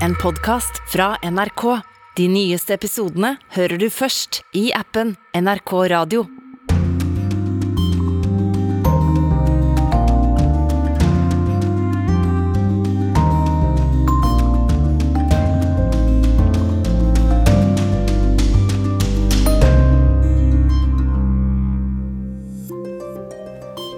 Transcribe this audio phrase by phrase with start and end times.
[0.00, 1.80] en podkast fra NRK.
[2.16, 6.26] De nyeste episodene hører du først i appen NRK Radio.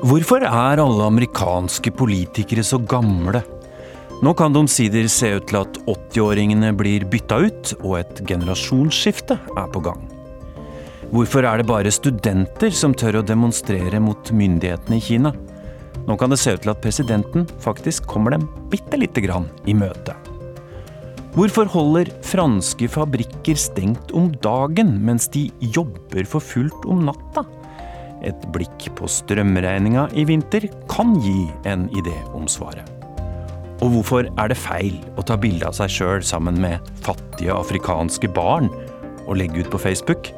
[0.06, 3.42] Hvorfor er alle amerikanske politikere så gamle?
[4.24, 9.36] Nå kan det omsider se ut til at 80-åringene blir bytta ut, og et generasjonsskifte
[9.36, 10.06] er på gang.
[11.12, 15.34] Hvorfor er det bare studenter som tør å demonstrere mot myndighetene i Kina?
[16.06, 19.76] Nå kan det se ut til at presidenten faktisk kommer dem bitte lite grann i
[19.76, 20.16] møte.
[21.36, 27.44] Hvorfor holder franske fabrikker stengt om dagen, mens de jobber for fullt om natta?
[28.24, 32.95] Et blikk på strømregninga i vinter kan gi en idé om svaret.
[33.84, 38.30] Og hvorfor er det feil å ta bilde av seg sjøl sammen med fattige afrikanske
[38.32, 38.70] barn
[39.26, 40.30] og legge ut på Facebook?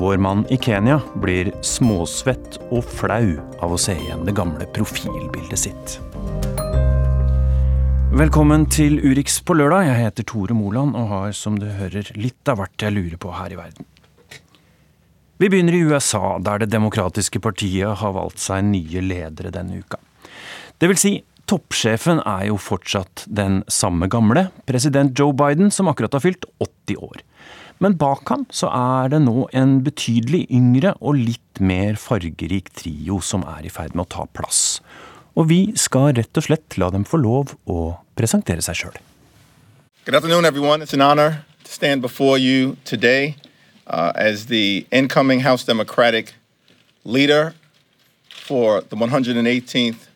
[0.00, 5.60] Vår mann i Kenya blir småsvett og flau av å se igjen det gamle profilbildet
[5.60, 5.98] sitt.
[8.16, 9.90] Velkommen til Urix på lørdag.
[9.90, 13.34] Jeg heter Tore Moland og har, som du hører, litt av hvert jeg lurer på
[13.36, 13.88] her i verden.
[15.42, 20.00] Vi begynner i USA, der Det demokratiske partiet har valgt seg nye ledere denne uka.
[20.80, 21.12] Det vil si,
[21.50, 26.96] Toppsjefen er jo fortsatt den samme gamle, president Joe Biden, som akkurat har fylt 80
[27.02, 27.22] år.
[27.82, 33.18] Men bak ham så er det nå en betydelig yngre og litt mer fargerik trio
[33.24, 34.78] som er i ferd med å ta plass.
[35.34, 39.00] Og vi skal rett og slett la dem få lov å presentere seg sjøl.
[40.04, 40.82] Good afternoon, everyone.
[40.82, 43.36] It's an honor to stand before you today
[43.86, 46.34] uh, as the incoming House Democratic
[47.04, 47.54] leader
[48.28, 50.11] for the 118th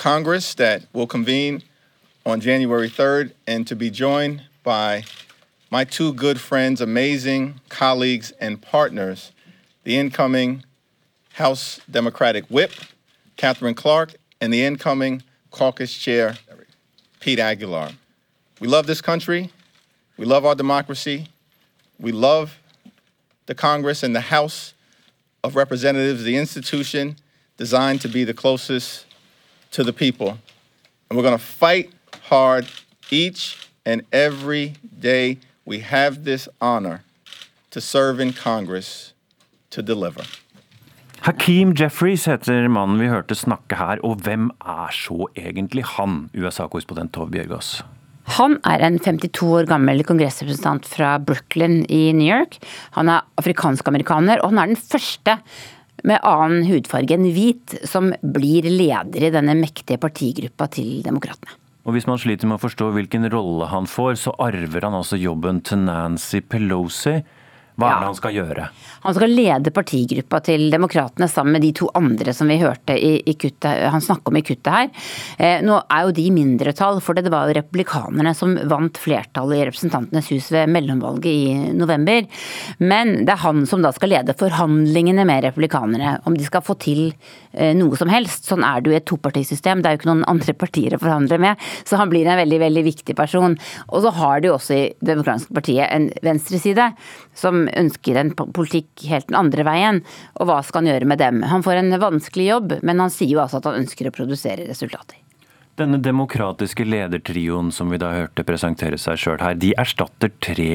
[0.00, 1.62] Congress that will convene
[2.24, 5.04] on January 3rd, and to be joined by
[5.70, 9.32] my two good friends, amazing colleagues, and partners,
[9.84, 10.64] the incoming
[11.34, 12.72] House Democratic Whip,
[13.36, 16.38] Catherine Clark, and the incoming caucus chair,
[17.20, 17.90] Pete Aguilar.
[18.58, 19.50] We love this country.
[20.16, 21.26] We love our democracy.
[21.98, 22.58] We love
[23.44, 24.72] the Congress and the House
[25.44, 27.16] of Representatives, the institution
[27.58, 29.04] designed to be the closest
[29.70, 30.38] to the people.
[31.08, 31.90] And we're going to fight
[32.22, 32.66] hard
[33.10, 37.02] each and every day we have this honor
[37.70, 39.14] to serve in Congress
[39.70, 40.24] to deliver.
[41.20, 47.12] Hakeem Jeffries heter mannen vi hørte snakke her, og hvem er så egentlig han, USA-korrespondent
[47.12, 47.82] Tove Bjørgaas?
[48.38, 52.56] Han er en 52 år gammel kongressrepresentant fra Brooklyn i New York.
[52.96, 55.36] Han er afrikansk-amerikaner, og han er den første
[56.06, 61.56] med annen hudfarge enn hvit, som blir leder i denne mektige partigruppa til Demokratene.
[61.88, 65.16] Og Hvis man sliter med å forstå hvilken rolle han får, så arver han altså
[65.18, 67.22] jobben til Nancy Pelosi.
[67.80, 68.66] Hva er det han skal gjøre?
[69.00, 73.14] Han skal lede partigruppa til Demokratene sammen med de to andre som vi hørte i,
[73.24, 74.90] i kuttet, han snakke om i kuttet her.
[75.40, 79.68] Eh, nå er jo de mindretall, for det var jo republikanerne som vant flertallet i
[79.70, 82.28] Representantenes hus ved mellomvalget i november.
[82.82, 86.76] Men det er han som da skal lede forhandlingene med republikanerne, om de skal få
[86.82, 87.06] til
[87.52, 88.50] eh, noe som helst.
[88.50, 91.00] Sånn er det jo i et topartisystem, det er jo ikke noen andre partier å
[91.00, 91.70] forhandle med.
[91.88, 93.56] Så han blir en veldig, veldig viktig person.
[93.88, 96.90] Og så har de jo også i demokratiske partiet en venstreside
[97.40, 100.02] som ønsker en politikk helt den andre veien.
[100.40, 101.42] Og hva skal han gjøre med dem?
[101.50, 104.68] Han får en vanskelig jobb, men han sier jo altså at han ønsker å produsere
[104.68, 105.18] resultater.
[105.80, 110.72] Denne demokratiske ledertrioen som vi da hørte presentere seg sjøl her, de erstatter tre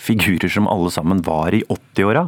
[0.00, 2.24] figurer som alle sammen var i 80-åra.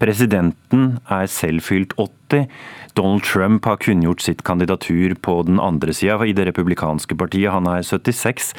[0.00, 2.48] Presidenten er selv fylt 80.
[2.94, 7.52] Donald Trump har kunngjort sitt kandidatur på den andre sida, i det republikanske partiet.
[7.54, 8.52] Han er 76.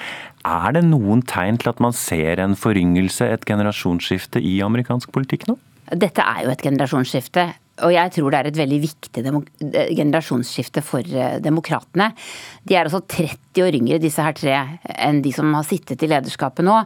[0.45, 5.47] Er det noen tegn til at man ser en foryngelse, et generasjonsskifte i amerikansk politikk
[5.49, 5.57] nå?
[5.93, 7.49] Dette er jo et generasjonsskifte.
[7.83, 9.23] Og jeg tror det er et veldig viktig
[9.97, 12.11] generasjonsskifte for eh, demokratene.
[12.63, 14.55] De er altså 30 år yngre, disse her tre,
[14.95, 16.77] enn de som har sittet i lederskapet nå.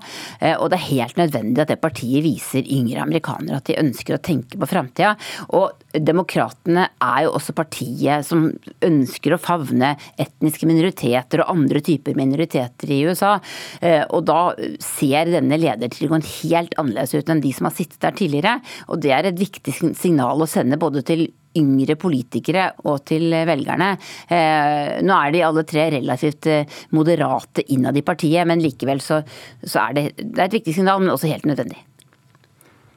[0.42, 4.18] Eh, og det er helt nødvendig at det partiet viser yngre amerikanere at de ønsker
[4.18, 5.14] å tenke på framtida.
[5.54, 8.50] Og demokratene er jo også partiet som
[8.86, 13.36] ønsker å favne etniske minoriteter og andre typer minoriteter i USA.
[13.82, 18.18] Eh, og da ser denne ledertrioen helt annerledes ut enn de som har sittet der
[18.18, 18.58] tidligere.
[18.90, 21.28] Og det er et viktig signal å sende både til
[21.60, 23.92] yngre politikere og til velgerne.
[24.30, 29.22] Eh, nå er de alle tre relativt eh, moderate innad i partiet, men likevel så,
[29.64, 31.82] så er det, det er et viktig signal, men også helt nødvendig.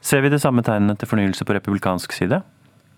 [0.03, 2.43] Ser vi det samme tegnene til fornyelse på republikansk side?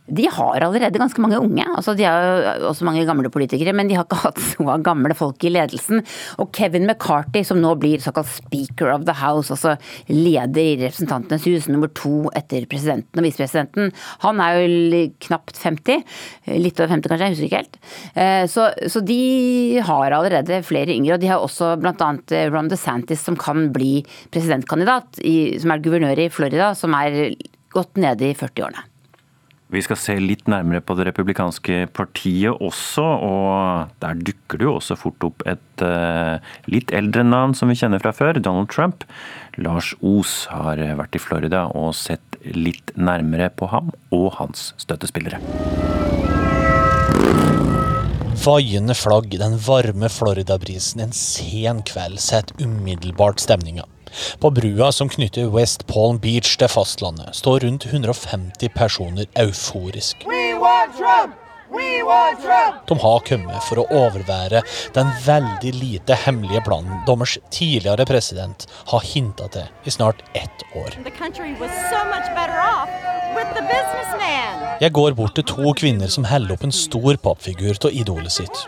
[0.06, 1.66] De har allerede ganske mange unge.
[1.66, 2.22] altså De har
[2.60, 6.04] jo også mange gamle politikere, men de har ikke hatt så gamle folk i ledelsen.
[6.42, 9.76] Og Kevin McCarthy, som nå blir såkalt speaker of the house, altså
[10.12, 13.92] leder i Representantenes hus, nummer to etter presidenten og visepresidenten,
[14.22, 16.06] han er jo knapt 50.
[16.54, 17.80] Litt over 50 kanskje, jeg husker ikke helt.
[18.14, 19.22] Eh, så, så de
[19.86, 22.12] har allerede flere yngre, og de har også bl.a.
[22.54, 23.98] Ron DeSantis, som kan bli
[24.30, 25.24] presidentkandidat,
[25.62, 27.34] som er guvernør i Florida, som er
[27.76, 28.92] gått nede i 40-årene.
[29.74, 34.76] Vi skal se litt nærmere på Det republikanske partiet også, og der dukker det jo
[34.78, 36.38] også fort opp et uh,
[36.70, 39.08] litt eldre navn som vi kjenner fra før, Donald Trump.
[39.58, 45.42] Lars Os har vært i Florida og sett litt nærmere på ham og hans støttespillere.
[48.46, 53.88] Vaiende flagg, den varme Florida-brisen en sen kveld setter umiddelbart stemninga.
[54.40, 60.26] På brua som knytter West Palm Beach til fastlandet, står rundt 150 personer euforisk.
[62.88, 64.62] De har kommet for å overvære
[64.94, 71.00] den veldig lite hemmelige planen dommers tidligere president har hinta til i snart ett år.
[74.80, 78.64] Jeg går bort til to kvinner som holder opp en stor pappfigur av idolet sitt.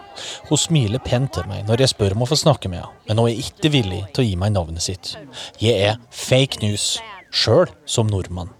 [0.50, 3.22] Hun smiler pent til meg når jeg spør om å få snakke med henne, men
[3.22, 5.14] hun er ikke villig til å gi meg navnet sitt.
[5.62, 6.96] Jeg er fake news,
[7.30, 8.57] sjøl som nordmann.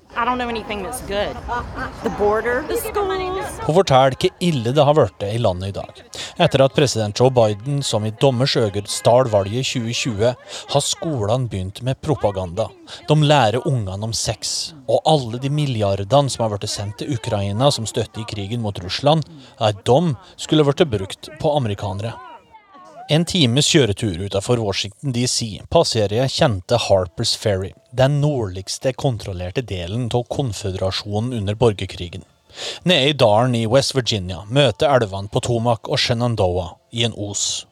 [2.18, 2.64] Border,
[3.66, 6.02] Hun forteller hvor ille det har blitt i landet i dag.
[6.42, 10.34] Etter at president Joe Biden, som i dommers øyne stjal valget i 2020,
[10.74, 12.66] har skolene begynt med propaganda.
[13.08, 14.74] De lærer ungene om sex.
[14.90, 18.82] Og alle de milliardene som har blitt sendt til Ukraina som støtte i krigen mot
[18.82, 19.22] Russland,
[19.62, 22.27] er de skulle blitt brukt på amerikanere.
[23.10, 30.10] En times kjøretur utenfor Washington DC passerer jeg kjente Harpers Ferry, den nordligste kontrollerte delen
[30.12, 32.26] av konføderasjonen under borgerkrigen.
[32.84, 37.64] Nede i dalen i West Virginia møter elvene Potomac og Shenandoah i en os.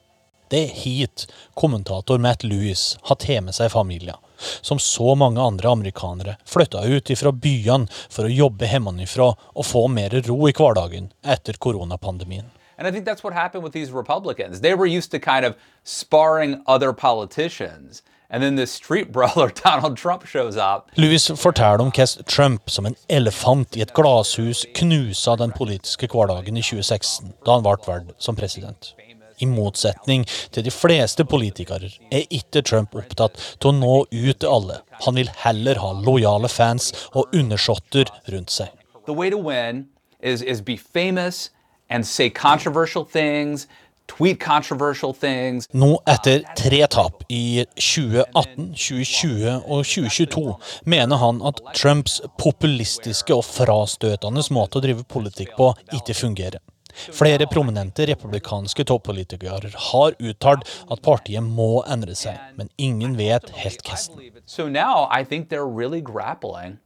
[0.48, 1.28] Det er hit
[1.60, 7.12] kommentator Matt Lewis har tatt med seg familien, som så mange andre amerikanere flytta ut
[7.20, 12.55] fra byene for å jobbe hjemmefra og få mer ro i hverdagen etter koronapandemien.
[12.78, 14.62] And I think that's what happened with these Republicans.
[14.62, 18.02] They were used to kind of sparring other politicians.
[18.30, 20.92] And then this street brawler Donald Trump shows up.
[20.98, 26.58] Louis forteller om hvordan Trump som en elefant i et glasshus knusa den politiske hverdagen
[26.58, 28.94] i 2016, da han ble valgt som president.
[29.40, 30.24] I motsetning
[30.56, 34.80] til de fleste politikere er ikke Trump opptatt til å nå ut til alle.
[35.04, 38.72] Han vil heller ha lojale fans og undersåtter rundt seg.
[39.06, 39.90] The way to win
[40.20, 41.52] is, is be famous
[41.90, 43.68] and say controversial things,
[44.08, 45.68] tweet controversial things.
[45.74, 50.46] Nå etter tre tap i 2018, 2020 og 2022
[50.86, 56.62] mener han at Trumps populistiske og frastøtende måte å drive politikk på ikke fungerer.
[56.96, 63.84] Flere prominente republikanske toppolitikere har uttalt at partiet må endre seg, men ingen vet helt
[63.84, 64.32] hvordan.
[64.46, 66.80] So now I think they're really grappling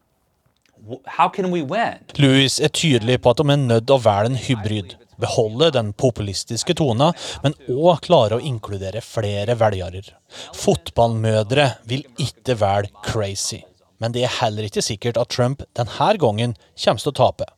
[2.18, 4.96] Louis er tydelig på at de er nødt å velge en hybrid.
[5.20, 7.12] Beholde den populistiske tona,
[7.44, 10.16] men òg klare å inkludere flere velgere.
[10.56, 13.64] Fotballmødre vil ikke velge crazy.
[14.00, 17.50] Men det er heller ikke sikkert at Trump denne gangen kommer til å tape.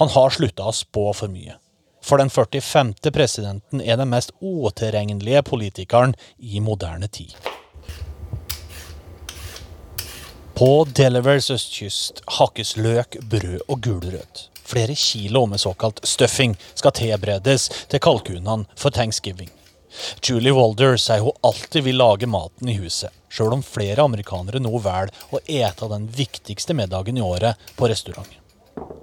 [0.00, 1.58] Han har slutta å spå for mye.
[2.02, 2.96] For den 45.
[3.14, 7.36] presidenten er den mest utilregnelige politikeren i moderne tid.
[10.62, 14.44] På Delawares østkyst hakkes løk, brød og gulrøtt.
[14.62, 19.50] Flere kilo med såkalt stuffing skal tilberedes til kalkunene for thanksgiving.
[20.22, 24.76] Julie Walder sier hun alltid vil lage maten i huset, sjøl om flere amerikanere nå
[24.86, 28.30] velger å ete den viktigste middagen i året på restaurant.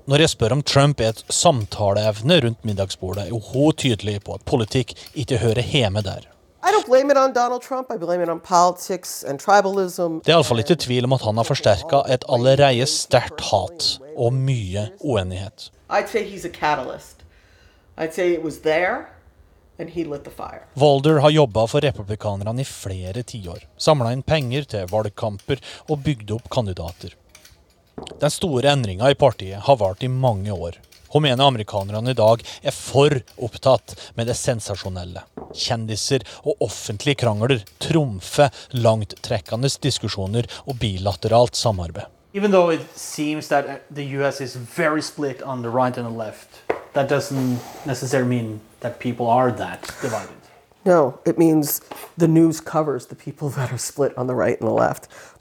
[0.08, 4.48] Når jeg spør om Trump er et samtaleevne rundt middagsbordet, er hun tydelig på at
[4.48, 6.24] politikk ikke hører hjemme der.
[6.62, 7.92] I don't blame it on Donald Trump.
[7.92, 10.20] I blame it on politics and tribalism.
[10.26, 13.88] Det er iallfall ikke tvil om at han har forsterka et allerede sterkt hat
[14.18, 15.70] og mye uenighet.
[15.90, 17.24] I'd say he's a catalyst.
[17.98, 19.08] I'd say it was there.
[19.80, 20.66] And he lit the fire.
[20.76, 23.64] Walder har jobba for republikanerne i flere tiår.
[23.78, 27.16] Samla inn penger til valgkamper og bygd opp kandidater.
[28.20, 30.76] Den store endringa i partiet har vart i mange år.
[31.10, 35.24] Hun mener amerikanerne i dag er for opptatt med det sensasjonelle.
[35.58, 42.06] Kjendiser og offentlige krangler trumfer langttrekkende diskusjoner og bilateralt samarbeid.
[42.34, 46.14] Even though it seems that the US is very split on the right and the
[46.14, 46.62] left,
[46.94, 50.39] that doesn't necessarily mean that people are that divided.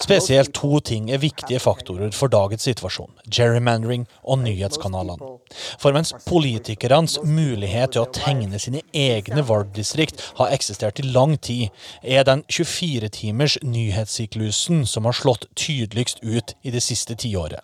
[0.03, 3.13] Spesielt to ting er viktige faktorer for dagens situasjon.
[3.31, 5.31] Gerrymandering og nyhetskanalene.
[5.79, 11.71] For mens politikernes mulighet til å tegne sine egne valgdistrikt har eksistert i lang tid,
[12.03, 17.63] er den 24-timers nyhetssyklusen som har slått tydeligst ut i det siste tiåret.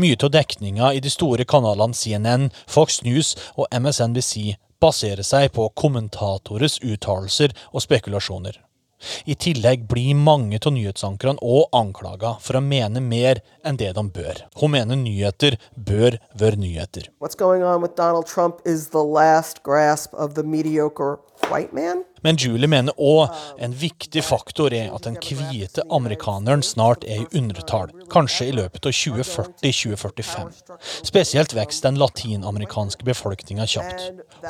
[0.00, 5.68] Mye av dekninga i de store kanalene CNN, Fox News og MSNBC baserer seg på
[5.78, 8.62] kommentatorers uttalelser og spekulasjoner.
[9.28, 14.04] I tillegg blir mange av nyhetsankerne òg anklaga for å mene mer enn det de
[14.18, 14.40] bør.
[14.60, 17.10] Hun mener nyheter bør være nyheter.
[17.20, 21.18] What's going on with Donald Trump is the last grasp of the mediocre
[21.50, 22.04] white man.
[22.26, 23.30] Men Julie mener òg
[23.62, 28.88] en viktig faktor er at den hvite amerikaneren snart er i undertall, kanskje i løpet
[28.90, 30.50] av 2040-2045.
[31.06, 34.08] Spesielt vokser den latinamerikanske befolkninga kjapt.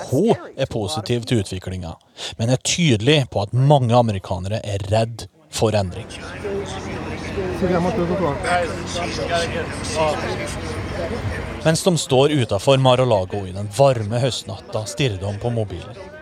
[0.08, 1.92] Hun er positiv til utviklinga,
[2.40, 6.08] men er tydelig på at mange amerikanere er redd for endring.
[11.68, 16.15] Mens de står utafor Mar-a-Lago i den varme høstnatta, stirrer de på mobilen.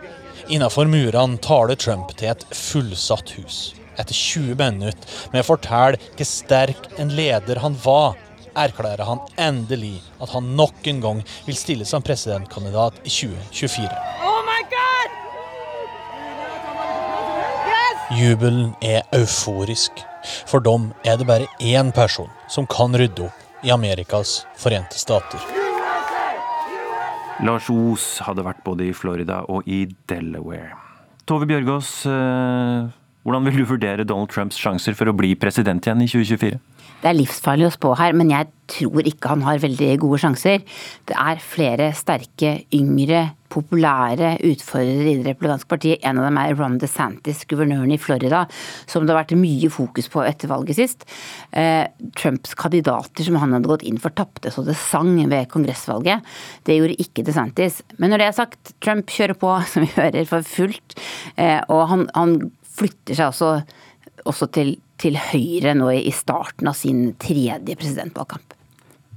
[0.48, 3.72] Innafor murene taler Trump til et fullsatt hus.
[3.96, 8.18] Etter 20 minutter med å fortelle hvor sterk en leder han var,
[8.52, 13.88] erklærer han endelig at han nok en gang vil stille som presidentkandidat i 2024.
[18.14, 20.04] Jubelen er euforisk.
[20.46, 25.63] For dem er det bare én person som kan rydde opp i Amerikas forente stater.
[27.42, 30.76] Lars Os hadde vært både i Florida og i Delaware.
[31.26, 32.92] Tove Bjørgaas, eh,
[33.24, 36.60] hvordan vil du vurdere Donald Trumps sjanser for å bli president igjen i 2024?
[37.04, 40.62] Det er livsfarlig å spå her, men jeg tror ikke han har veldig gode sjanser.
[41.04, 46.00] Det er flere sterke, yngre, populære utfordrere i Det republikanske partiet.
[46.00, 48.46] En av dem er Ron DeSantis, guvernøren i Florida,
[48.88, 51.04] som det har vært mye fokus på etter valget sist.
[51.52, 51.84] Eh,
[52.16, 56.24] Trumps kandidater som han hadde gått inn for, tapte så det sang ved kongressvalget.
[56.64, 57.82] Det gjorde ikke DeSantis.
[57.98, 60.96] Men når det er sagt, Trump kjører på, som vi hører, for fullt.
[61.36, 62.38] Eh, og han, han
[62.80, 63.52] flytter seg også,
[64.24, 68.54] også til, til høyre nå i starten av sin tredje presidentvalgkamp.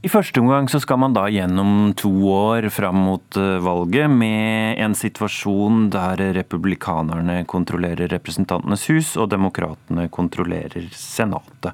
[0.05, 4.77] I første omgang så skal man da gjennom to år fram mot eh, valget med
[4.84, 11.74] en situasjon der republikanerne kontrollerer Representantenes hus og demokratene kontrollerer Senatet.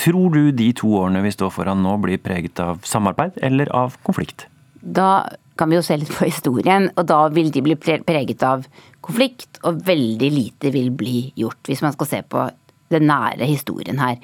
[0.00, 4.00] Tror du de to årene vi står foran nå blir preget av samarbeid eller av
[4.06, 4.46] konflikt?
[4.80, 5.28] Da
[5.60, 8.64] kan vi jo se litt på historien, og da vil de bli preget av
[9.04, 12.48] konflikt, og veldig lite vil bli gjort, hvis man skal se på
[12.92, 14.16] den nære historien her.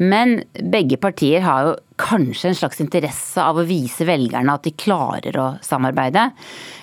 [0.00, 0.38] Men
[0.72, 5.36] begge partier har jo kanskje en slags interesse av å vise velgerne at de klarer
[5.36, 6.30] å samarbeide.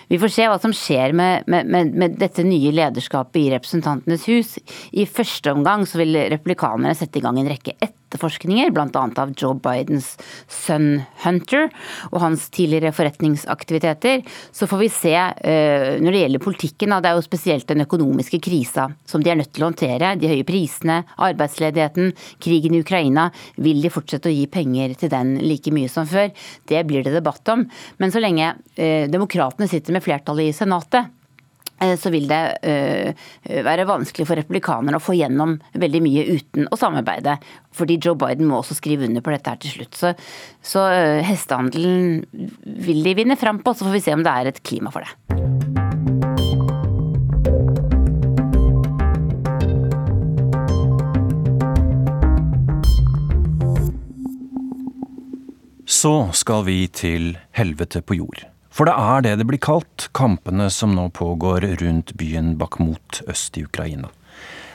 [0.08, 4.56] Vi får se hva som skjer med, med, med, dette nye lederskapet i Representantenes hus.
[4.96, 8.88] I første omgang så vil republikanerne sette i gang en rekke etterforskninger, bl.a.
[8.88, 10.14] av Joe Bidens
[10.48, 11.68] sønn Hunter
[12.14, 14.24] og hans tidligere forretningsaktiviteter.
[14.56, 18.40] Så får vi se uh, når det gjelder politikken, det er jo spesielt den økonomiske
[18.48, 20.16] krisa som de er nødt til å håndtere.
[20.22, 23.07] De høye prisene, arbeidsledigheten, krigen i Ukraina.
[23.64, 26.32] Vil de fortsette å gi penger til den like mye som før?
[26.68, 27.68] Det blir det debatt om.
[28.02, 31.14] Men så lenge eh, demokratene sitter med flertallet i Senatet,
[31.78, 32.40] så vil det
[33.46, 37.36] være vanskelig for republikanerne å få gjennom veldig mye uten å samarbeide.
[37.78, 39.94] Fordi Joe Biden må også skrive under på dette her til slutt.
[39.94, 40.16] Så,
[40.66, 40.90] så
[41.22, 42.24] hestehandelen
[42.66, 45.06] vil de vinne fram på, så får vi se om det er et klima for
[45.06, 45.77] det.
[55.88, 58.42] Så skal vi til helvete på jord.
[58.76, 63.56] For det er det det blir kalt, kampene som nå pågår rundt byen Bakhmut øst
[63.56, 64.10] i Ukraina.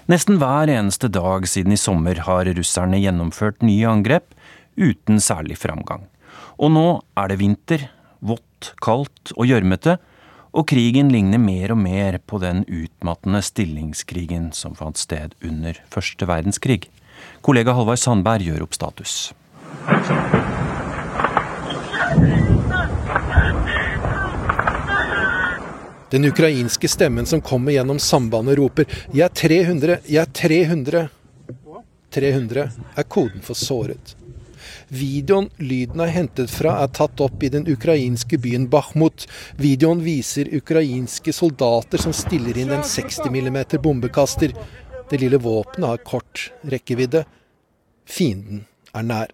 [0.08, 4.32] Nesten hver eneste dag siden i sommer har russerne gjennomført nye angrep,
[4.80, 6.08] uten særlig framgang.
[6.56, 6.86] Og nå
[7.20, 7.84] er det vinter,
[8.24, 9.98] vått, kaldt og gjørmete,
[10.56, 16.24] og krigen ligner mer og mer på den utmattende stillingskrigen som fant sted under første
[16.24, 16.86] verdenskrig.
[17.44, 19.20] Kollega Halvard Sandberg gjør opp status.
[26.12, 31.08] Den ukrainske stemmen som kommer gjennom sambandet, roper 'Jeg er 300, jeg er 300'.
[32.10, 34.16] 300 er koden for såret.
[34.88, 39.24] Videoen lyden er hentet fra, er tatt opp i den ukrainske byen Bakhmut.
[39.56, 44.52] Videoen viser ukrainske soldater som stiller inn en 60 mm bombekaster.
[45.08, 47.24] Det lille våpenet har kort rekkevidde.
[48.04, 49.32] Fienden er nær.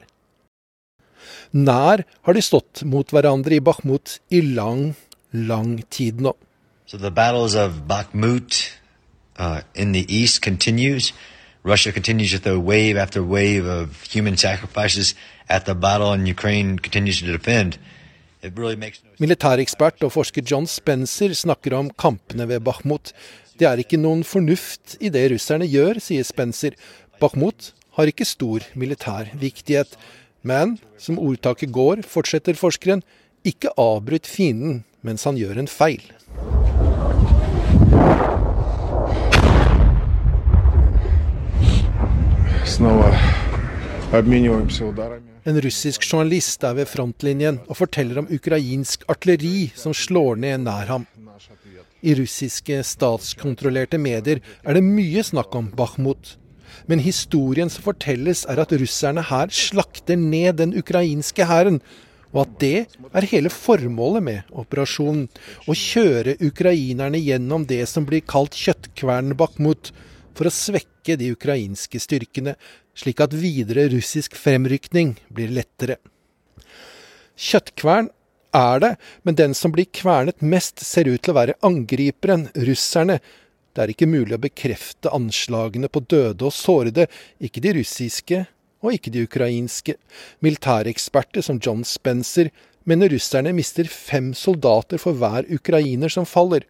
[1.52, 4.95] Nær har de stått mot hverandre i Bakhmut i lang,
[5.33, 6.35] lang tid nå.
[6.87, 8.73] So the battles of Bakhmut,
[9.38, 11.12] uh, in the east continues.
[11.64, 15.14] Russia continues with throw wave after wave of human sacrifices
[15.49, 17.78] at the battle, and Ukraine continues to defend.
[18.43, 18.87] Really no
[19.19, 23.12] Militærekspert og forsker John Spencer snakker om kampene ved Bakhmut.
[23.59, 26.76] Det er ikke noen fornuft i det russerne gjør, sier Spencer.
[27.21, 29.99] Bakhmut har ikke stor militær viktighet.
[30.49, 33.02] Men som ordtaket går, fortsetter forskeren,
[33.45, 36.02] ikke avbryt fienden mens han gjør en feil.
[45.49, 50.93] En russisk journalist er ved frontlinjen og forteller om ukrainsk artilleri som slår ned nær
[50.95, 51.07] ham.
[52.00, 56.37] I russiske statskontrollerte medier er det mye snakk om Bakhmut.
[56.88, 61.83] Men historien som fortelles, er at russerne her slakter ned den ukrainske hæren.
[62.33, 62.78] Og at det
[63.16, 65.28] er hele formålet med operasjonen.
[65.68, 69.92] Å kjøre ukrainerne gjennom det som blir kalt kjøttkvernen Bakhmut,
[70.37, 72.54] for å svekke de ukrainske styrkene,
[72.99, 75.99] slik at videre russisk fremrykning blir lettere.
[77.38, 78.09] Kjøttkvern
[78.54, 78.92] er det,
[79.23, 83.18] men den som blir kvernet mest, ser ut til å være angriperen, russerne,
[83.78, 87.04] det er ikke mulig å bekrefte anslagene på døde og sårede,
[87.38, 88.40] ikke de russiske
[88.82, 89.94] og ikke de ukrainske.
[90.42, 92.50] Militæreksperter som John Spencer
[92.82, 96.66] mener russerne mister fem soldater for hver ukrainer som faller.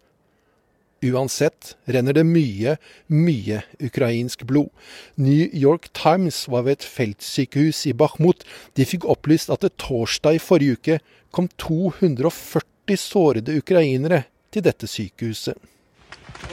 [1.01, 2.75] Uansett renner det mye,
[3.09, 4.69] mye ukrainsk blod.
[5.17, 8.45] New York Times var ved et feltsykehus i Bakhmut.
[8.77, 11.01] De fikk opplyst at det torsdag i forrige uke
[11.33, 15.57] kom 240 sårede ukrainere til dette sykehuset.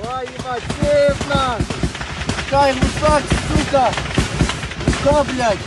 [0.00, 1.62] Ой, ебать, сейф нас!
[2.50, 3.92] Кай, мусак, сука!
[5.02, 5.66] Hva, блядь?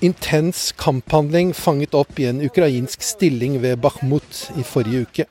[0.00, 5.26] Intens kamphandling fanget opp i en ukrainsk stilling ved Bakhmut i forrige uke.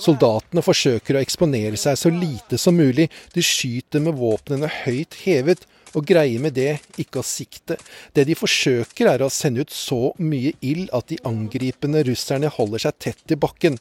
[0.00, 3.10] Soldatene forsøker å eksponere seg så lite som mulig.
[3.34, 7.76] De skyter med våpnene høyt hevet, og greier med det ikke å sikte.
[8.16, 12.88] Det de forsøker er å sende ut så mye ild at de angripende russerne holder
[12.88, 13.78] seg tett i bakken.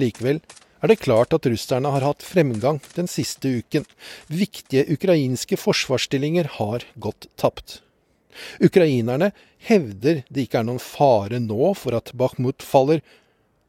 [0.00, 0.40] Likevel
[0.82, 3.86] er det klart at russerne har hatt fremgang den siste uken.
[4.26, 7.80] Viktige ukrainske forsvarsstillinger har gått tapt.
[8.64, 9.30] Ukrainerne
[9.62, 13.02] hevder det ikke er noen fare nå for at Bakhmut faller,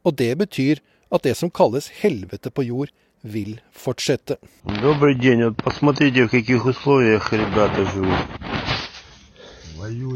[0.04, 0.82] og det betyr
[1.14, 2.90] at det som kalles helvete på jord,
[3.24, 4.38] vil fortsette.
[4.66, 5.46] Добрый день.
[5.46, 8.20] Вот посмотрите, в каких условиях ребята живут.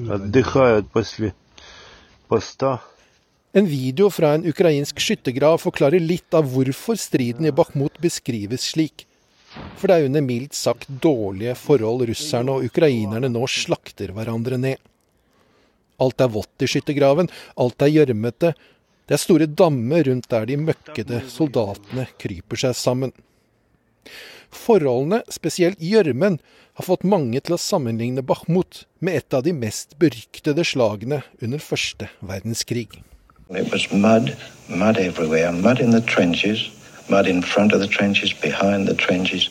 [0.10, 1.34] Отдыхают после
[2.28, 2.82] поста.
[3.55, 9.05] En video fra en ukrainsk skyttergrav forklarer litt av hvorfor striden i Bakhmut beskrives slik.
[9.77, 14.81] For det er under mildt sagt dårlige forhold russerne og ukrainerne nå slakter hverandre ned.
[16.01, 17.29] Alt er vått i skyttergraven,
[17.61, 18.55] alt er gjørmete.
[19.05, 23.13] Det er store dammer rundt der de møkkede soldatene kryper seg sammen.
[24.49, 26.41] Forholdene, spesielt gjørmen,
[26.81, 31.61] har fått mange til å sammenligne Bakhmut med et av de mest beryktede slagene under
[31.61, 33.03] første verdenskrig.
[33.55, 34.37] It was mud,
[34.69, 36.71] mud everywhere, mud in the trenches,
[37.09, 39.51] mud in front of the trenches, behind the trenches.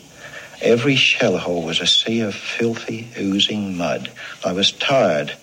[0.62, 4.10] Every shell hole was a sea of filthy, oozing mud.
[4.44, 5.34] I was tired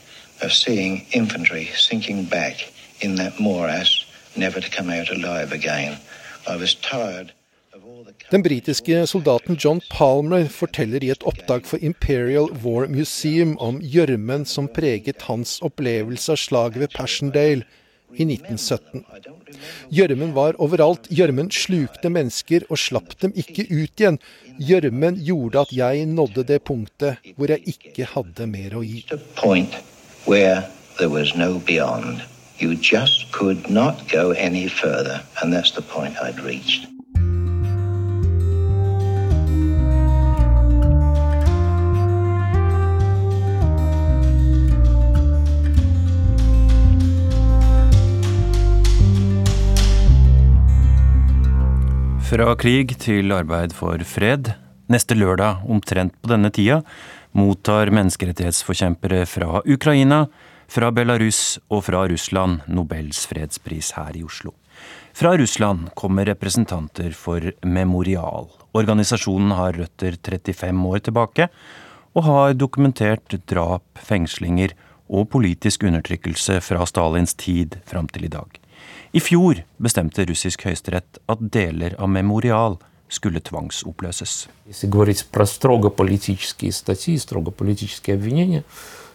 [0.42, 4.04] of seeing infantry sinking back in that morass,
[4.36, 5.98] never to come out alive again.
[6.46, 7.32] I was tired
[8.30, 14.44] Den britiske soldaten John Palmer forteller i et opptak for Imperial War Museum om gjørmen
[14.44, 17.64] som preget hans opplevelse av slaget ved Passchendaele
[18.14, 19.04] i 1917.
[19.92, 21.08] Gjørmen var overalt.
[21.12, 24.18] Gjørmen slukte mennesker og slapp dem ikke ut igjen.
[24.58, 29.04] Gjørmen gjorde at jeg nådde det punktet hvor jeg ikke hadde mer å gi.
[32.60, 36.88] You just could not go any further, and that's the point I'd reached.
[52.28, 54.50] Fra krig til arbeid for fred.
[54.92, 56.82] Neste lørdag, omtrent på denne tida,
[57.32, 60.26] mottar menneskerettighetsforkjempere fra Ukraina,
[60.68, 64.52] fra Belarus og fra Russland Nobels fredspris her i Oslo.
[65.16, 68.52] Fra Russland kommer representanter for Memorial.
[68.76, 71.48] Organisasjonen har røtter 35 år tilbake,
[72.12, 74.76] og har dokumentert drap, fengslinger
[75.08, 78.67] og politisk undertrykkelse fra Stalins tid fram til i dag.
[79.12, 84.48] I fjor bestemte russisk høyesterett at deler av Memorial skulle tvangsoppløses.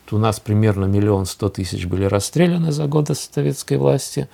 [0.05, 4.27] то у нас примерно миллион сто тысяч были расстреляны за годы советской власти.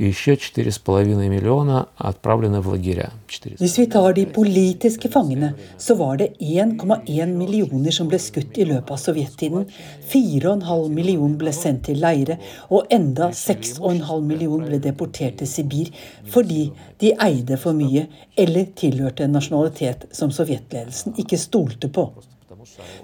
[0.00, 3.10] и еще 4,5 миллиона отправлены в лагеря.
[3.58, 8.64] Hvis vi tar de politiske fangene, så var det 1,1 millioner som ble skutt i
[8.64, 9.66] løpet av sovjettiden.
[10.12, 12.38] 4,5 millioner ble sendt til leire,
[12.70, 15.92] og enda 6,5 millioner ble deportert til Sibir
[16.32, 18.06] fordi de eide for mye
[18.40, 22.08] eller tilhørte en nasjonalitet som sovjetledelsen ikke stolte på.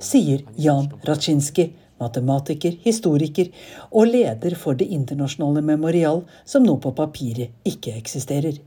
[0.00, 3.51] Sier Jan Raczynski, matematiker, historiker
[3.91, 8.59] og leder for Det internasjonale memorial, som nå på papiret ikke eksisterer.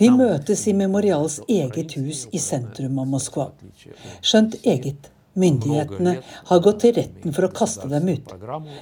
[0.00, 3.50] Vi møtes i Memorials eget hus i sentrum av Moskva.
[4.24, 5.10] Skjønt eget.
[5.38, 6.16] Myndighetene
[6.48, 8.32] har gått til retten for å kaste dem ut.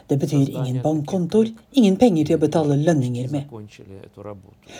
[0.08, 3.52] Det betyr ingen bankkontor, ingen penger til å betale lønninger med.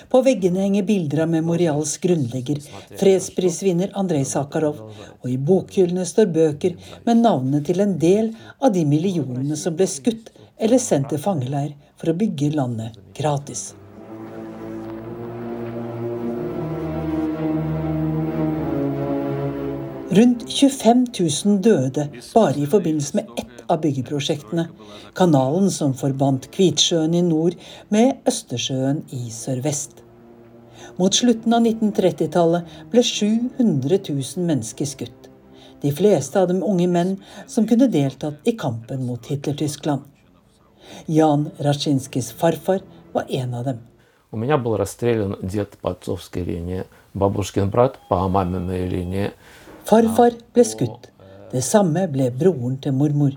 [0.09, 2.63] På veggene henger bilder av Memorials grunnlegger,
[3.01, 4.81] fredsprisvinner Andrej Sakharov,
[5.21, 9.91] og i bokhyllene står bøker med navnene til en del av de millionene som ble
[9.91, 13.75] skutt eller sendt til fangeleir for å bygge landet gratis.
[20.18, 21.06] Rundt 25
[21.46, 24.68] 000 døde bare i forbindelse med ett av byggeprosjektene.
[25.18, 27.56] Kanalen som forbandt Kvitsjøen i nord
[27.94, 30.04] med Østersjøen i sørvest.
[31.00, 35.30] Mot slutten av 1930-tallet ble 700 000 mennesker skutt.
[35.82, 37.16] De fleste av dem unge menn
[37.48, 40.04] som kunne deltatt i kampen mot Hitler-Tyskland.
[41.06, 43.82] Jan Raczynskis farfar var en av dem.
[44.32, 49.32] У меня был расстрелян дед по отцовской линии, бабушкин брат по маминой линии.
[49.89, 51.07] Farfar ble skutt.
[51.49, 53.33] Det samme ble broren til mormor.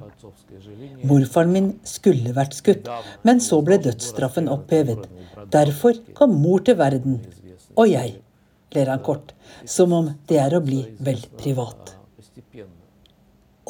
[1.08, 2.90] Morfaren min skulle vært skutt,
[3.24, 5.06] men så ble dødsstraffen opphevet.
[5.56, 7.22] Derfor kom mor til verden.
[7.80, 8.18] Og jeg,
[8.76, 9.32] ler han kort,
[9.64, 11.96] som om det er å bli vel privat.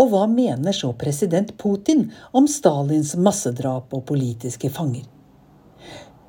[0.01, 5.05] Og hva mener så president Putin om Stalins massedrap og politiske fanger?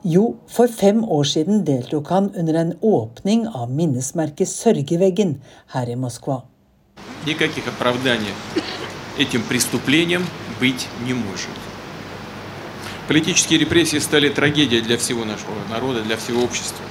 [0.04, 5.38] Jo, for fem år siden deltok han under en åpning av minnesmerket Sørgeveggen
[5.74, 6.44] her i Moskva.
[7.26, 8.34] Никаких оправданий
[9.20, 10.24] этим преступлениям
[10.60, 11.58] быть не может.
[13.08, 16.86] Политические репрессии стали трагедией для всего нашего народа, для всего общества.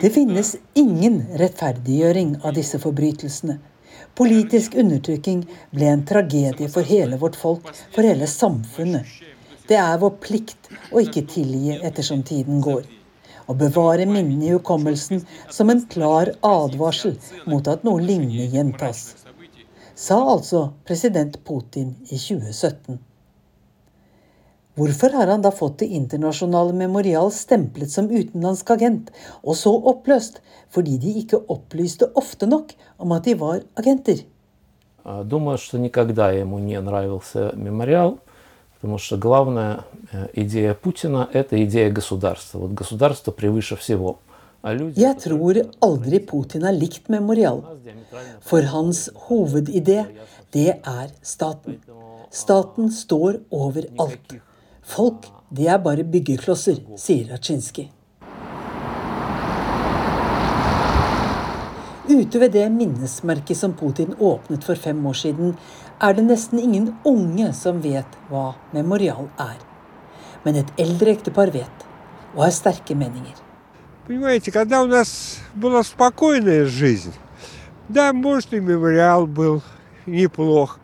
[0.00, 3.60] Det finnes ingen rettferdiggjøring av disse forbrytelsene.
[4.14, 9.06] Politisk undertrykking ble en tragedie for hele vårt folk, for hele samfunnet.
[9.68, 12.84] Det er vår plikt å ikke tilgi ettersom tiden går.
[13.48, 17.16] Å bevare minnene i hukommelsen som en klar advarsel
[17.48, 19.24] mot at noe lignende gjentas.
[19.94, 22.98] Sa altså president Putin i 2017.
[24.74, 29.12] Hvorfor har han da fått Det internasjonale memorial stemplet som utenlandsk agent,
[29.46, 30.40] og så oppløst
[30.74, 34.24] fordi de ikke opplyste ofte nok om at de var agenter?
[35.04, 38.18] Думаю, что никогда ему не нравился мемориал,
[38.78, 39.84] потому что главная
[40.34, 42.58] идея Путина – это идея государства.
[42.58, 44.18] Вот государство превыше всего.
[44.96, 47.62] Jeg tror aldri Putin har likt memorial.
[48.40, 50.06] For hans hovedidé,
[50.52, 51.80] det er staten.
[52.30, 54.34] Staten står over alt.
[54.82, 57.90] Folk, de er bare byggeklosser, sier Raczynski.
[62.08, 65.54] Ute ved det minnesmerket som Putin åpnet for fem år siden,
[66.00, 69.58] er det nesten ingen unge som vet hva memorial er.
[70.44, 71.86] Men et eldre ektepar vet,
[72.34, 73.40] og har sterke meninger.
[74.06, 77.14] Понимаете, когда у нас была спокойная жизнь,
[77.88, 79.62] да, может, и мемориал был
[80.06, 80.78] неплох.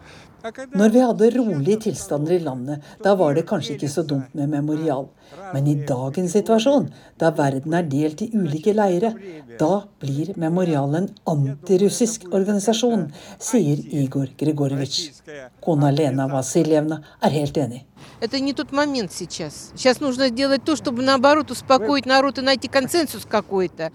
[0.72, 4.48] Når vi hadde rolige tilstander i landet, da var det kanskje ikke så dumt med
[4.48, 5.10] memorial.
[5.54, 9.12] Men i dagens situasjon, da verden er delt i ulike leire,
[9.60, 15.22] da blir memorial en antirussisk organisasjon, sier Igor Grigorjevitsj.
[15.64, 17.86] Kona Lena Vasiljevna er helt enig.
[18.20, 19.72] Это не тот момент сейчас.
[19.74, 23.90] Сейчас нужно сделать то, чтобы наоборот успокоить народ и найти консенсус какой-то.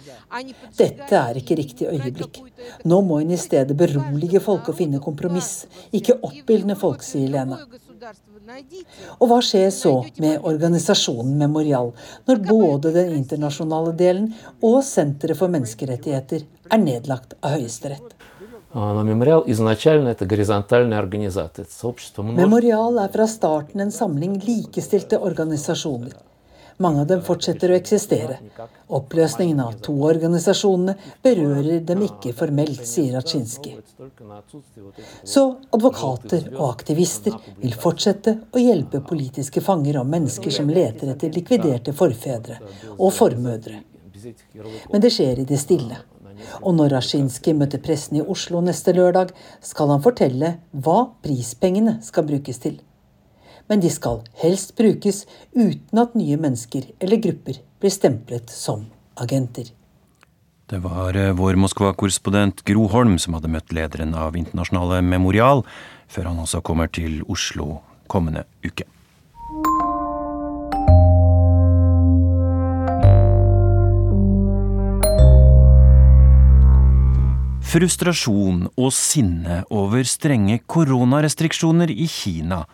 [0.77, 2.41] Dette er ikke riktig øyeblikk.
[2.85, 7.59] Nå må en i stedet berolige folk og finne kompromiss, ikke oppildne folk, sier Lena.
[9.18, 11.90] Og hva skjer så med organisasjonen Memorial,
[12.28, 14.30] når både den internasjonale delen
[14.64, 18.16] og Senteret for menneskerettigheter er nedlagt av Høyesterett?
[22.40, 26.14] Memorial er fra starten en samling likestilte organisasjoner.
[26.80, 28.38] Mange av dem fortsetter å eksistere.
[28.96, 33.74] Oppløsningen av to organisasjonene berører dem ikke formelt, sier Raczynski.
[35.28, 35.44] Så
[35.76, 41.92] advokater og aktivister vil fortsette å hjelpe politiske fanger og mennesker som leter etter likviderte
[41.92, 42.56] forfedre
[42.96, 43.82] og formødre.
[44.88, 46.00] Men det skjer i det stille.
[46.64, 52.24] Og når Rashinski møter pressen i Oslo neste lørdag, skal han fortelle hva prispengene skal
[52.32, 52.80] brukes til.
[53.70, 59.70] Men de skal helst brukes uten at nye mennesker eller grupper blir stemplet som agenter.
[60.70, 65.62] Det var eh, vår Moskva-korrespondent Gro Holm som hadde møtt lederen av Internasjonale Memorial,
[66.10, 67.80] før han også kommer til Oslo
[68.10, 68.86] kommende uke.
[77.70, 82.64] Frustrasjon og sinne over strenge koronarestriksjoner i Kina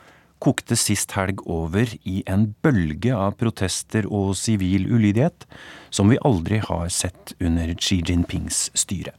[0.42, 5.46] kokte sist helg over i en bølge av protester og sivil ulydighet
[5.90, 9.14] som vi aldri har sett under Xi Jinpings styre.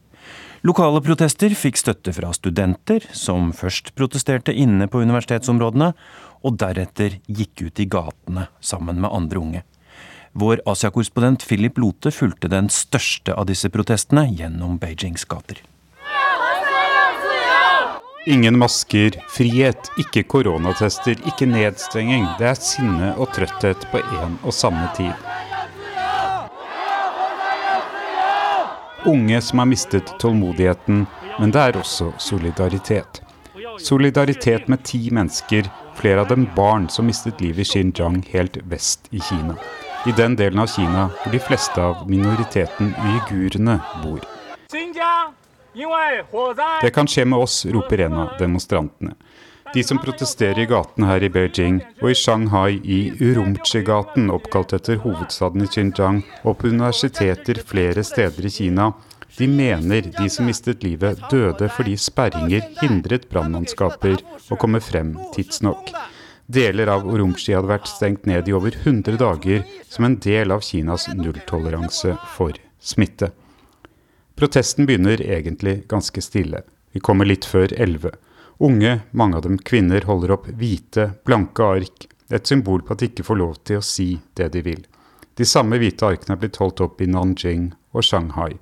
[0.66, 5.92] Lokale protester fikk støtte fra studenter, som først protesterte inne på universitetsområdene,
[6.42, 9.62] og deretter gikk ut i gatene sammen med andre unge.
[10.38, 15.62] Vår Asia-korrespondent Philip Lote fulgte den største av disse protestene gjennom Beijings gater.
[18.28, 22.26] Ingen masker, frihet, ikke koronatester, ikke nedstenging.
[22.38, 25.14] Det er sinne og trøtthet på én og samme tid.
[29.08, 31.06] Unge som har mistet tålmodigheten,
[31.38, 33.22] men det er også solidaritet.
[33.80, 39.08] Solidaritet med ti mennesker, flere av dem barn som mistet livet i Xinjiang helt vest
[39.10, 39.56] i Kina
[40.06, 44.22] i den delen av Kina hvor de fleste av minoriteten uigurene bor.
[46.82, 49.14] Det kan skje med oss, roper en av demonstrantene.
[49.74, 54.96] De som protesterer i gatene her i Beijing og i Shanghai i Urumqi-gaten, oppkalt etter
[55.02, 58.92] hovedstaden i Xinjiang, og på universiteter flere steder i Kina,
[59.36, 64.16] de mener de som mistet livet, døde fordi sperringer hindret brannmannskaper
[64.48, 65.92] å komme frem tidsnok.
[66.48, 70.64] Deler av Urumqi hadde vært stengt ned i over 100 dager som en del av
[70.64, 73.34] Kinas nulltoleranse for smitte.
[74.38, 76.60] Protesten begynner egentlig ganske stille.
[76.92, 78.12] Vi kommer litt før 11.
[78.58, 83.08] Unge, mange av dem kvinner, holder opp hvite, blanke ark, et symbol på at de
[83.10, 84.06] ikke får lov til å si
[84.38, 84.86] det de vil.
[85.34, 88.52] De samme hvite arkene er blitt holdt opp i Nanjing og Shanghai.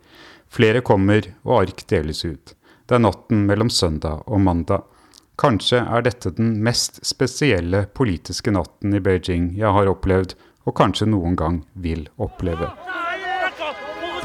[0.48, 2.56] Flere kommer, og ark deles ut.
[2.88, 4.88] Det er natten mellom søndag og mandag.
[5.36, 11.12] Kanskje er dette den mest spesielle politiske natten i Beijing jeg har opplevd, og kanskje
[11.12, 12.72] noen gang vil oppleve.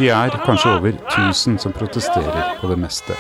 [0.02, 3.14] Vi er kanskje over 1000 som protesterer på det meste.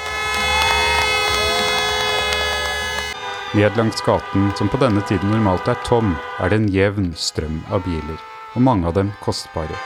[3.54, 7.60] Ned langs gaten, som på denne tiden normalt er tom, er det en jevn strøm
[7.70, 8.18] av biler,
[8.56, 9.78] og mange av dem kostbare.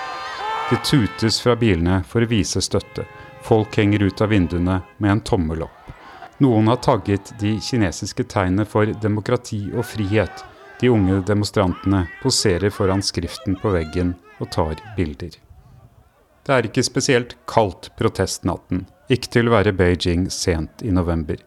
[0.70, 3.04] Det tutes fra bilene for å vise støtte.
[3.44, 5.94] Folk henger ut av vinduene med en tommel opp.
[6.40, 10.46] Noen har tagget de kinesiske tegnene for demokrati og frihet.
[10.80, 15.36] De unge demonstrantene poserer foran skriften på veggen og tar bilder.
[16.46, 21.40] Det er ikke spesielt kaldt protestnatten, ikke til å være Beijing sent i november.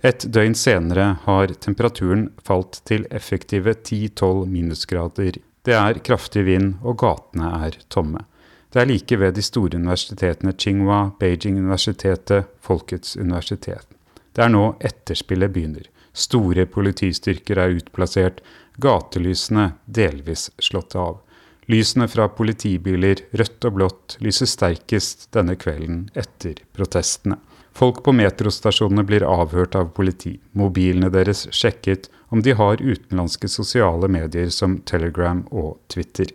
[0.00, 5.36] Et døgn senere har temperaturen falt til effektive 10-12 minusgrader.
[5.66, 8.24] Det er kraftig vind, og gatene er tomme.
[8.72, 13.86] Det er like ved de store universitetene Tsinghua, Beijing-universitetet, Folkets universitet.
[14.32, 15.86] Det er nå etterspillet begynner.
[16.16, 18.40] Store politistyrker er utplassert,
[18.80, 21.20] gatelysene delvis slått av.
[21.66, 27.40] Lysene fra politibiler, rødt og blått, lyser sterkest denne kvelden etter protestene.
[27.76, 34.08] Folk på metrostasjonene blir avhørt av politi, mobilene deres sjekket om de har utenlandske sosiale
[34.08, 36.30] medier som Telegram og Twitter.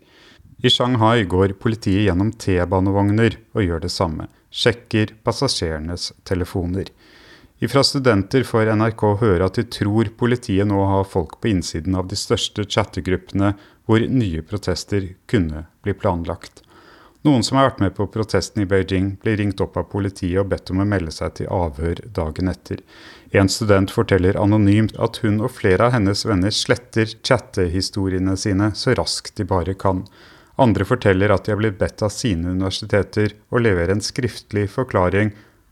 [0.62, 4.28] I Shanghai går politiet gjennom T-banevogner og gjør det samme.
[4.52, 6.91] Sjekker passasjerenes telefoner.
[7.62, 12.08] Ifra studenter får NRK høre at de tror politiet nå har folk på innsiden av
[12.10, 16.63] de største chattegruppene hvor nye protester kunne bli planlagt.
[17.22, 20.48] Noen som har vært med på protesten i Beijing, blir ringt opp av politiet og
[20.50, 22.82] bedt om å melde seg til avhør dagen etter.
[23.32, 28.96] En student forteller anonymt at hun og flere av hennes venner sletter chattehistoriene sine så
[28.98, 30.02] raskt de bare kan.
[30.62, 35.32] Andre forteller at de har blitt bedt av sine universiteter å levere en skriftlig forklaring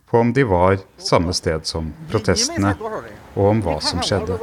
[0.10, 2.76] på om de var samme sted som protestene,
[3.40, 4.36] og om hva som skjedde.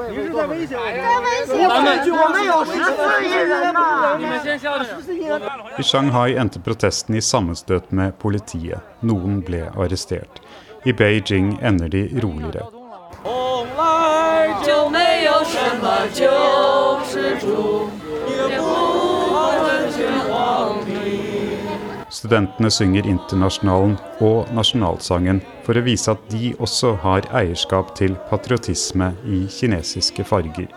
[5.78, 8.80] I Shanghai endte protesten i sammenstøt med politiet.
[9.04, 10.40] Noen ble arrestert.
[10.87, 12.64] I Beijing ender de roligere.
[16.14, 18.06] 就
[22.16, 29.11] Studentene synger Internasjonalen og nasjonalsangen for å vise at de også har eierskap til patriotisme
[29.29, 30.70] i kinesiske farger.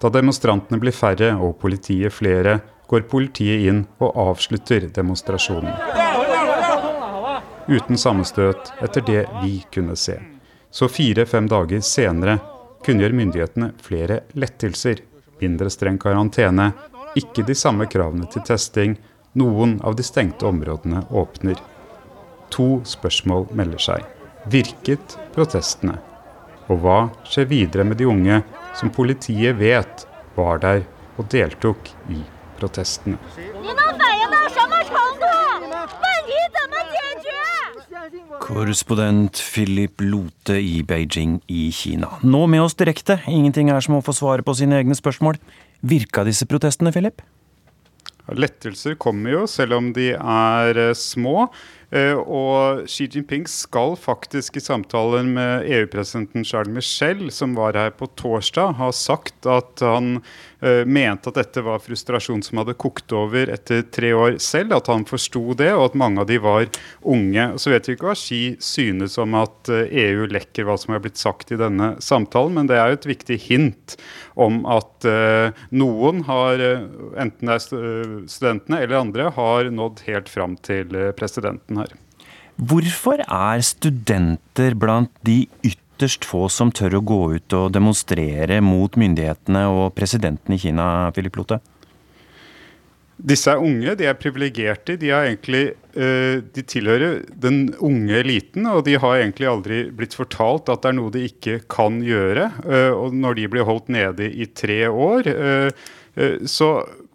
[0.00, 2.58] Da demonstrantene blir færre og politiet flere,
[2.90, 5.72] går politiet inn og avslutter demonstrasjonen.
[7.70, 10.18] Uten sammenstøt, etter det vi kunne se.
[10.70, 12.36] Så fire-fem dager senere
[12.84, 15.00] kunngjør myndighetene flere lettelser.
[15.40, 16.72] Mindre streng karantene,
[17.16, 18.98] ikke de samme kravene til testing.
[19.32, 21.58] Noen av de stengte områdene åpner.
[22.50, 24.08] To spørsmål melder seg.
[24.50, 26.00] Virket protestene?
[26.66, 28.40] Og hva skjer videre med de unge
[28.78, 30.82] som politiet vet var der
[31.14, 32.24] og deltok i
[32.58, 33.22] protestene?
[38.42, 42.16] Korrespondent Philip Lote i Beijing i Kina.
[42.26, 43.20] Nå med oss direkte.
[43.30, 45.38] Ingenting er som å få svaret på sine egne spørsmål.
[45.86, 47.22] Virka disse protestene, Philip?
[48.36, 51.48] Lettelser kommer jo, selv om de er eh, små.
[51.90, 57.90] Eh, og Xi Jinping skal faktisk i samtaler med EU-presidenten Charles Michel, som var her
[57.96, 60.20] på torsdag, ha sagt at han
[60.60, 64.74] mente at dette var frustrasjon som hadde kokt over etter tre år selv.
[64.76, 66.66] At han forsto det, og at mange av de var
[67.00, 67.46] unge.
[67.60, 71.02] Så vet vi ikke hva Ski synes om at EU e lekker hva som har
[71.04, 73.96] blitt sagt i denne samtalen, men det er jo et viktig hint
[74.40, 76.60] om at uh, noen har,
[77.20, 77.64] enten det er
[78.30, 81.96] studentene eller andre, har nådd helt fram til presidenten her.
[82.60, 85.46] Hvorfor er studenter blant de
[86.00, 91.10] ytterst få som tør å gå ut og demonstrere mot myndighetene og presidenten i Kina,
[91.12, 91.60] Philip Lote?
[93.20, 94.96] Disse er unge, de er privilegerte.
[94.96, 100.72] De, er egentlig, de, tilhører den unge eliten, og de har egentlig aldri blitt fortalt
[100.72, 102.48] at det er noe de ikke kan gjøre.
[102.64, 105.90] Uh, og når de blir holdt nede i tre år, uh,
[106.48, 106.70] så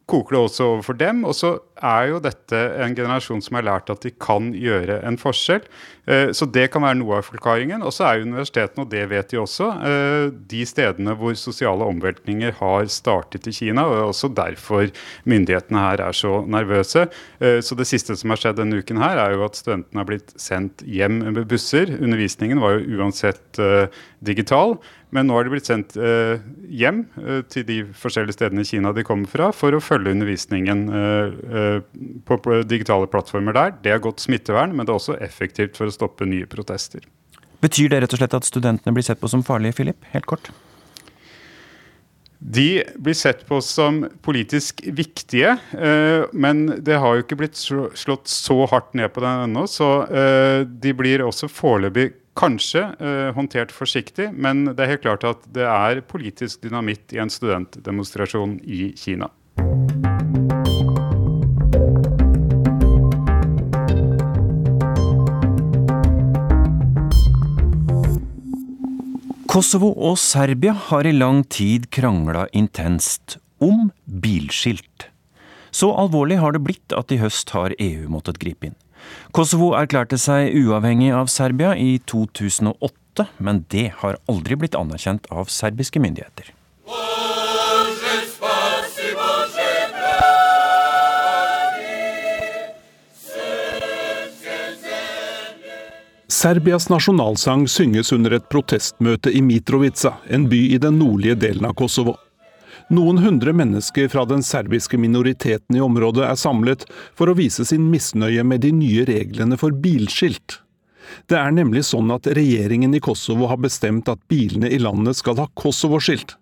[0.10, 1.24] koker det også over for dem.
[1.26, 5.18] Og så er jo dette en generasjon som har lært at de kan gjøre en
[5.20, 5.66] forskjell.
[6.06, 7.84] Eh, så det kan være noe av forklaringen.
[7.86, 12.54] Og så er universitetene, og det vet de også, eh, de stedene hvor sosiale omveltninger
[12.60, 13.88] har startet i Kina.
[13.90, 14.92] Og også derfor
[15.26, 17.08] myndighetene her er så nervøse.
[17.42, 20.10] Eh, så det siste som har skjedd denne uken her, er jo at studentene har
[20.10, 21.90] blitt sendt hjem med busser.
[21.98, 23.60] Undervisningen var jo uansett
[24.26, 24.78] digital.
[25.16, 26.42] Men nå har de blitt sendt eh,
[26.76, 30.82] hjem eh, til de forskjellige stedene i Kina de kommer fra, for å følge undervisningen
[30.92, 31.78] eh,
[32.28, 33.76] på, på digitale plattformer der.
[33.86, 37.06] Det er godt smittevern, men det er også effektivt for å stoppe nye protester.
[37.64, 40.04] Betyr det rett og slett at studentene blir sett på som farlige, Philip?
[40.12, 40.52] Helt kort.
[42.46, 45.56] De blir sett på som politisk viktige,
[46.36, 49.64] men det har jo ikke blitt slått så hardt ned på den ennå.
[49.72, 49.88] Så
[50.68, 55.64] de blir også foreløpig Kanskje eh, håndtert forsiktig, men det er helt klart at det
[55.64, 59.30] er politisk dynamitt i en studentdemonstrasjon i Kina.
[69.48, 75.08] Kosovo og Serbia har i lang tid krangla intenst om bilskilt.
[75.72, 78.76] Så alvorlig har det blitt at i høst har EU måttet gripe inn.
[79.36, 85.52] Kosovo erklærte seg uavhengig av Serbia i 2008, men det har aldri blitt anerkjent av
[85.52, 86.54] serbiske myndigheter.
[96.36, 101.74] Serbias nasjonalsang synges under et protestmøte i Mitrovica, en by i den nordlige delen av
[101.80, 102.18] Kosovo.
[102.94, 106.84] Noen hundre mennesker fra den serbiske minoriteten i området er samlet
[107.18, 110.60] for å vise sin misnøye med de nye reglene for bilskilt.
[111.26, 115.38] Det er nemlig sånn at regjeringen i Kosovo har bestemt at bilene i landet skal
[115.42, 116.36] ha Kosovo-skilt.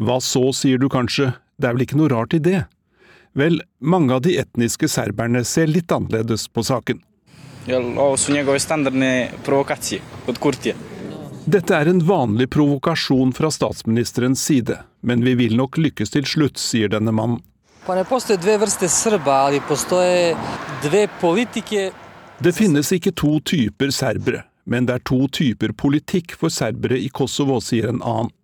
[0.00, 2.64] Hva så, sier du kanskje, det er vel ikke noe rart i det?
[3.36, 7.02] Vel, mange av de etniske serberne ser litt annerledes på saken.
[7.68, 8.16] Ovo
[11.48, 16.58] Dette er en vanlig provokasjon fra statsministerens side, men vi vil nok lykkes til slutt,
[16.60, 17.38] sier denne mannen.
[22.38, 27.08] Det finnes ikke to typer serbere, men det er to typer politikk for serbere i
[27.08, 28.34] Kosovo, sier en annen.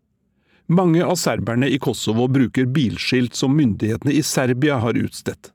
[0.72, 5.52] Mange av serberne i Kosovo bruker bilskilt som myndighetene i Serbia har utstedt.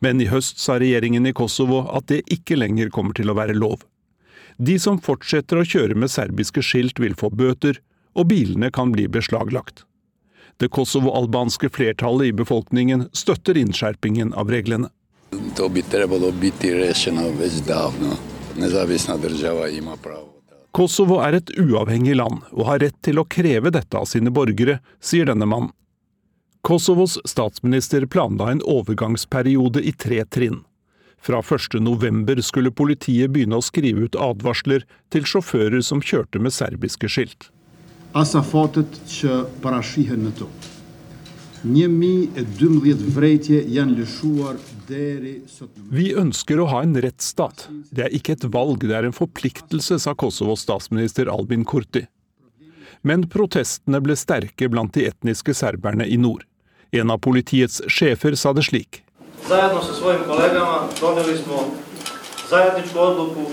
[0.00, 3.58] Men i høst sa regjeringen i Kosovo at det ikke lenger kommer til å være
[3.58, 3.84] lov.
[4.56, 7.80] De som fortsetter å kjøre med serbiske skilt vil få bøter,
[8.16, 9.84] og bilene kan bli beslaglagt.
[10.56, 14.88] Det kosovo-albanske flertallet i befolkningen støtter innskjerpingen av reglene.
[20.76, 24.78] Kosovo er et uavhengig land og har rett til å kreve dette av sine borgere,
[25.00, 25.74] sier denne mannen.
[26.66, 30.64] Kosovos statsminister planla en overgangsperiode i tre trinn.
[31.22, 37.10] Fra 1.11 skulle politiet begynne å skrive ut advarsler til sjåfører som kjørte med serbiske
[37.10, 37.50] skilt.
[45.90, 47.66] Vi ønsker å ha en rettsstat.
[47.90, 52.04] Det er ikke et valg, det er en forpliktelse, sa Kosovos statsminister Albin Kurti.
[53.06, 56.46] Men protestene ble sterke blant de etniske serberne i nord.
[56.94, 59.02] En av politiets sjefer sa det slik.
[59.48, 61.56] Zajedno sa svojim kolegama doneli smo
[62.50, 63.50] zajedničku odluku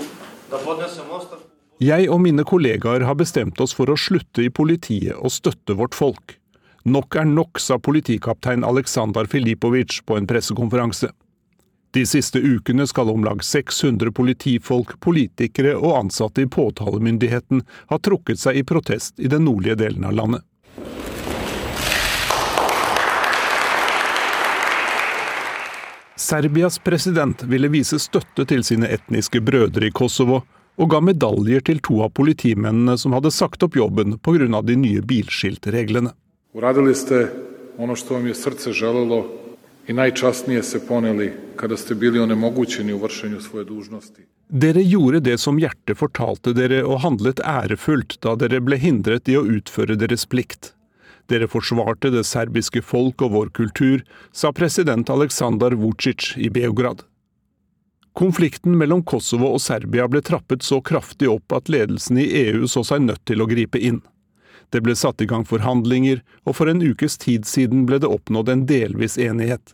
[0.51, 1.45] da podnesemo ostavku.
[1.79, 5.93] Jeg og mine kollegaer har bestemt oss for å slutte i politiet og støtte vårt
[5.93, 6.37] folk.
[6.83, 11.11] Nok er nok, sa politikaptein Aleksandar Filipovic på en pressekonferanse.
[11.93, 17.61] De siste ukene skal om lag 600 politifolk, politikere og ansatte i påtalemyndigheten
[17.93, 20.41] ha trukket seg i protest i den nordlige delen av landet.
[26.23, 30.37] Serbias president ville vise støtte til sine etniske brødre i Kosovo,
[30.79, 34.61] og ga medaljer til to av politimennene som hadde sagt opp jobben pga.
[34.61, 36.13] de nye bilskiltreglene.
[44.63, 49.35] Dere gjorde det som hjertet fortalte dere og handlet ærefullt da dere ble hindret i
[49.35, 50.72] å utføre deres plikt.
[51.31, 57.03] Dere forsvarte det serbiske folk og vår kultur, sa president Aleksandar Vucic i Beograd.
[58.13, 62.83] Konflikten mellom Kosovo og Serbia ble trappet så kraftig opp at ledelsen i EU så
[62.85, 64.03] seg nødt til å gripe inn.
[64.69, 68.51] Det ble satt i gang forhandlinger, og for en ukes tid siden ble det oppnådd
[68.53, 69.73] en delvis enighet.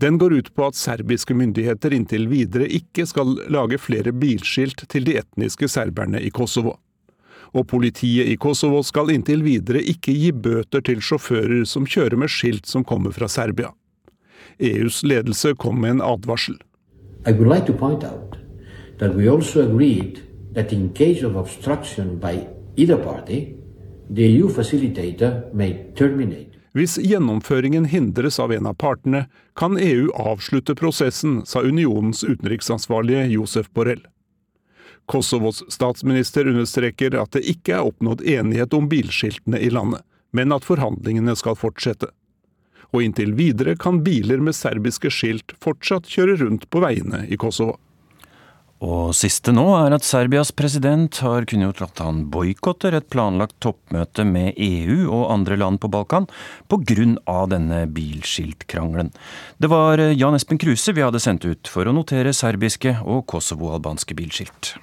[0.00, 5.04] Den går ut på at serbiske myndigheter inntil videre ikke skal lage flere bilskilt til
[5.04, 6.78] de etniske serberne i Kosovo.
[7.52, 12.30] Og politiet i Kosovo skal inntil videre ikke gi bøter til sjåfører som kjører med
[12.30, 13.72] skilt som kommer fra Serbia.
[14.60, 16.60] EUs ledelse kom med en advarsel.
[17.26, 18.36] I would like to point out
[18.98, 20.20] that we also agreed
[20.54, 22.46] that in case of obstruction by
[22.76, 23.54] either party,
[24.14, 26.50] the EU facilitator may terminate.
[26.72, 29.24] Hvis gjennomføringen hindres av en av partene,
[29.58, 34.04] kan EU avslutte prosessen, sa unionens utenriksansvarlige Josef Borrell.
[35.10, 40.66] Kosovos statsminister understreker at det ikke er oppnådd enighet om bilskiltene i landet, men at
[40.66, 42.12] forhandlingene skal fortsette
[42.90, 47.78] og inntil videre kan biler med serbiske skilt fortsatt kjøre rundt på veiene i Kosovo.
[48.80, 54.24] Og siste nå er at Serbias president har kunngjort at han boikotter et planlagt toppmøte
[54.24, 56.30] med EU og andre land på Balkan
[56.72, 57.44] pga.
[57.52, 59.12] denne bilskiltkrangelen.
[59.58, 64.16] Det var Jan Espen Kruse vi hadde sendt ut for å notere serbiske og kosovo-albanske
[64.16, 64.78] bilskilt.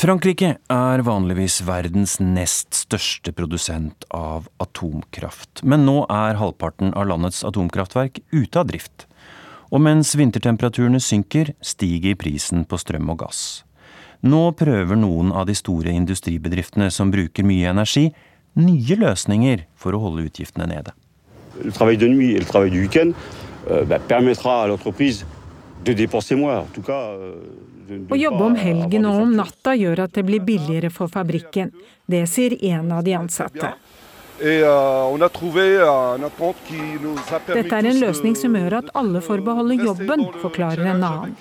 [0.00, 5.60] Frankrike er vanligvis verdens nest største produsent av atomkraft.
[5.60, 9.04] Men nå er halvparten av landets atomkraftverk ute av drift.
[9.68, 13.42] Og mens vintertemperaturene synker, stiger prisen på strøm og gass.
[14.24, 18.08] Nå prøver noen av de store industribedriftene som bruker mye energi,
[18.56, 20.96] nye løsninger for å holde utgiftene nede.
[21.60, 23.12] Le travail de nuit et le travail du week-end
[23.68, 23.84] euh,
[27.90, 31.72] å jobbe om helgen og om natta gjør at det blir billigere for fabrikken.
[32.06, 33.72] Det sier en av de ansatte.
[34.40, 35.18] Euh,
[37.50, 41.36] Dette er en løsning som gjør at alle får beholde jobben, forklarer en annen.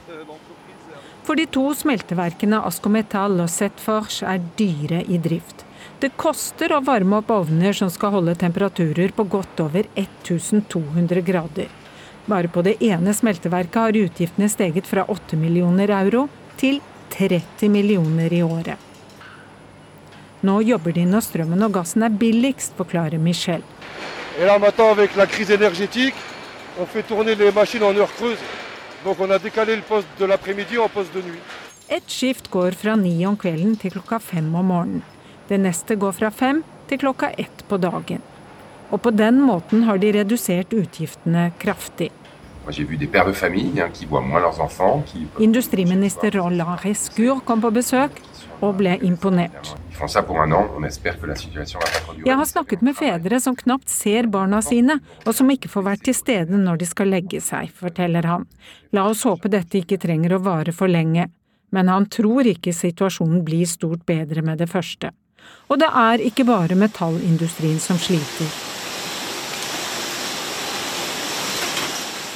[1.23, 5.63] For de to smelteverkene Ascometal og Setforge er dyre i drift.
[6.01, 11.69] Det koster å varme opp ovner som skal holde temperaturer på godt over 1200 grader.
[12.25, 16.27] Bare på det ene smelteverket har utgiftene steget fra 8 millioner euro
[16.60, 16.82] til
[17.16, 18.78] 30 millioner i året.
[20.45, 23.64] Nå jobber de når strømmen og gassen er billigst, forklarer Michel.
[31.89, 35.03] Et skift går fra ni om kvelden til klokka fem om morgenen.
[35.49, 38.22] Det neste går fra fem til klokka ett på dagen.
[38.91, 42.12] Og på den måten har de redusert utgiftene kraftig.
[45.39, 48.20] Industriminister Roland Rescur kom på besøk
[48.59, 49.74] og ble imponert.
[52.26, 56.05] Jeg har snakket med fedre som knapt ser barna sine, og som ikke får vært
[56.07, 58.47] til stede når de skal legge seg, forteller han.
[58.95, 61.30] La oss håpe dette ikke trenger å vare for lenge,
[61.76, 65.11] men han tror ikke situasjonen blir stort bedre med det første.
[65.70, 68.68] Og det er ikke bare metallindustrien som sliter.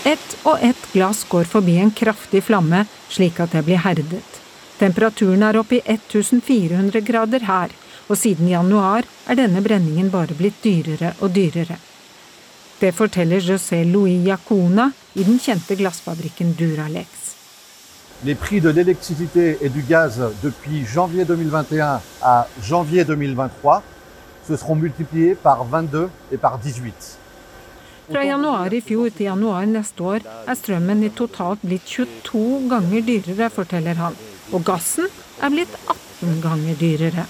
[0.05, 4.39] Ett og ett glass går forbi en kraftig flamme, slik at det blir herdet.
[4.75, 7.71] Temperaturen er oppe i 1400 grader her,
[8.11, 11.79] og siden januar er denne brenningen bare blitt dyrere og dyrere.
[12.81, 17.07] Det forteller José Louis Jacona i den kjente glassfabrikken Duralex.
[18.25, 19.85] Les prix de l'électricité et du
[20.93, 23.83] janvier 2021 à janvier 2023
[24.47, 27.22] se seront multipliés par 22 et par 18.
[28.13, 33.01] Fra januar i fjor til januar neste år er strømmen i totalt blitt 22 ganger
[33.07, 34.13] dyrere, forteller han.
[34.53, 35.07] Og gassen
[35.41, 37.25] er blitt 18 ganger dyrere.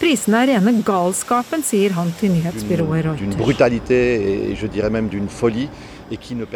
[0.00, 3.36] Prisene er rene galskapen, sier han til nyhetsbyrået Reuters.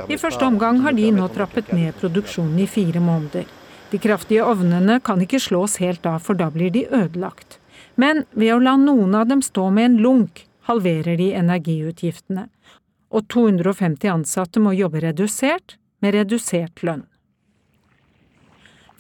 [0.09, 3.45] I første omgang har de nå trappet ned produksjonen i fire måneder.
[3.93, 7.61] De kraftige ovnene kan ikke slås helt av, for da blir de ødelagt.
[8.01, 12.49] Men ved å la noen av dem stå med en lunk, halverer de energiutgiftene.
[13.17, 17.07] Og 250 ansatte må jobbe redusert, med redusert lønn.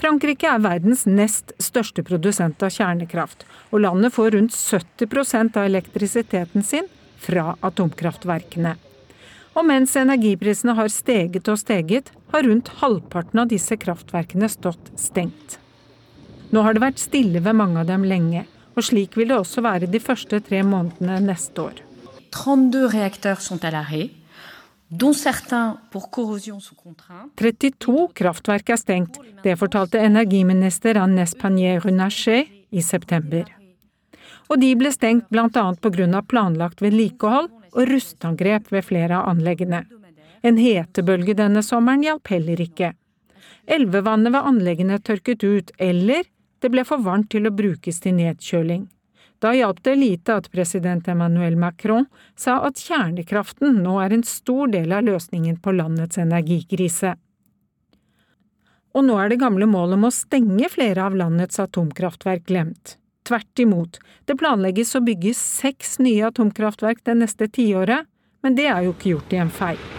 [0.01, 6.65] Frankrike er verdens nest største produsent av kjernekraft, og landet får rundt 70% av elektrisiteten
[6.65, 6.89] sin
[7.21, 8.75] fra atomkraftverkene.
[9.57, 15.57] Og mens energiprisene har steget og steget, har rundt halvparten av disse kraftverkene stått stengt.
[16.53, 18.45] Nå har det vært stille ved mange av dem lenge,
[18.77, 21.86] og slik vil det også være de første tre månedene neste år.
[22.31, 24.11] 32 réacteurs sont à l'arrêt.
[27.37, 29.19] 32 kraftverk er stengt.
[29.43, 33.45] Det fortalte energiminister Annes Pannier-Runacher i september.
[34.49, 35.49] Og de ble stengt bl.a.
[35.51, 36.23] pga.
[36.23, 39.85] planlagt vedlikehold og rustangrep ved flere av anleggene.
[40.43, 42.93] En hetebølge denne sommeren hjalp heller ikke.
[43.67, 46.23] Elvevannet ved anleggene tørket ut, eller
[46.63, 48.87] det ble for varmt til å brukes til nedkjøling.
[49.47, 54.73] Da hjalp det lite at president Emmanuel Macron sa at kjernekraften nå er en stor
[54.73, 57.13] del av løsningen på landets energikrise.
[58.91, 62.97] Og nå er det gamle målet om å stenge flere av landets atomkraftverk glemt.
[63.23, 68.11] Tvert imot, det planlegges å bygge seks nye atomkraftverk det neste tiåret,
[68.43, 69.91] men det er jo ikke gjort i en feil.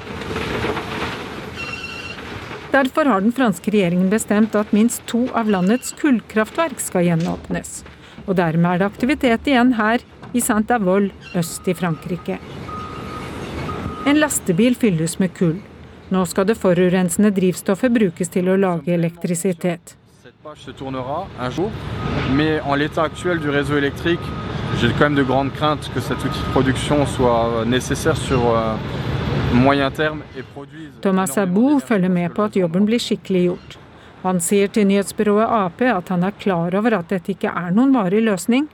[2.76, 7.80] Derfor har den franske regjeringen bestemt at minst to av landets kullkraftverk skal gjenåpnes
[8.28, 10.04] og dermed er det aktivitet igjen her
[10.36, 12.38] i Saint-Avold øst i Frankrike.
[14.08, 15.58] En lastebil fylles med kull.
[16.12, 19.96] Nå skal det forurensende drivstoffet brukes til å lage elektrisitet.
[22.36, 24.24] Mais en l'état actuel du réseau électrique,
[24.80, 28.76] j'ai quand même de grandes craintes que cet outil de production soit nécessaire sur euh,
[29.54, 33.78] moyen terme et produise Thomas Abou følger med på at jobben blir skikkelig gjort.
[34.24, 37.94] Han sier til nyhetsbyrået Ap at han er klar over at dette ikke er noen
[37.96, 38.68] varig løsning,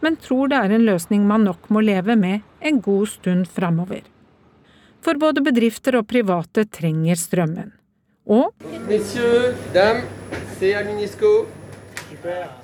[0.00, 4.02] men tror det er en løsning man nok må leve med en god stund framover.
[5.00, 7.72] For både bedrifter og private trenger strømmen.
[8.30, 8.52] Og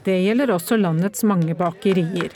[0.04, 2.34] det gjelder også landets mange bakerier.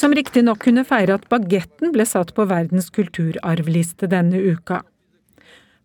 [0.00, 4.80] Som riktignok kunne feire at bagetten ble satt på verdens kulturarvliste denne uka.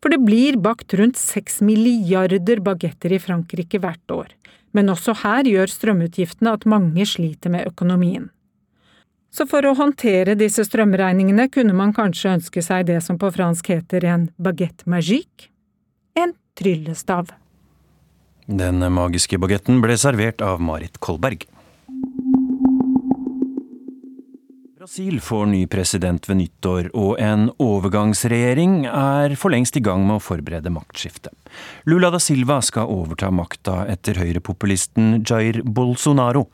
[0.04, 4.34] For det blir bakt rundt seks milliarder bagetter i Frankrike hvert år.
[4.76, 8.30] Men også her gjør strømutgiftene at mange sliter med økonomien.
[9.36, 13.74] Så for å håndtere disse strømregningene kunne man kanskje ønske seg det som på fransk
[13.74, 15.50] heter en baguette magique–
[16.22, 17.34] en tryllestav.
[18.48, 21.44] Den magiske bagetten ble servert av Marit Kolberg.
[24.86, 30.20] Brasil får ny president ved nyttår, og en overgangsregjering er for lengst i gang med
[30.20, 31.32] å forberede maktskifte.
[31.90, 36.46] Lula da Silva skal overta makta etter høyrepopulisten Jair Bolsonaro.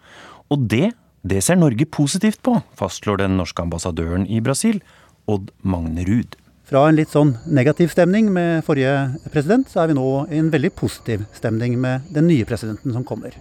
[0.47, 0.93] Og det,
[1.27, 4.79] det ser Norge positivt på, fastslår den norske ambassadøren i Brasil,
[5.27, 6.39] Odd Magne Ruud.
[6.71, 10.55] Fra en litt sånn negativ stemning med forrige president, så er vi nå i en
[10.55, 13.35] veldig positiv stemning med den nye presidenten som kommer.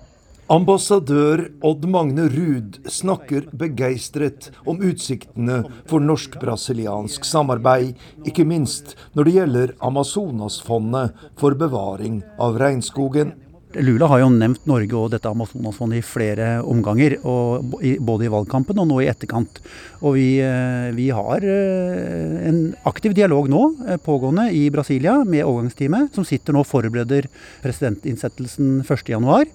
[0.51, 7.92] Ambassadør Odd Magne Ruud snakker begeistret om utsiktene for norsk-brasiliansk samarbeid,
[8.26, 13.30] ikke minst når det gjelder Amazonasfondet for bevaring av regnskogen.
[13.78, 18.88] Lula har jo nevnt Norge og dette Amazonasfondet i flere omganger, både i valgkampen og
[18.90, 19.60] nå i etterkant.
[20.02, 25.44] Og vi, eh, vi har eh, en aktiv dialog nå eh, pågående i Brasilia med
[25.44, 27.30] overgangsteamet, som sitter nå og forbereder
[27.62, 29.54] presidentinnsettelsen 1.1.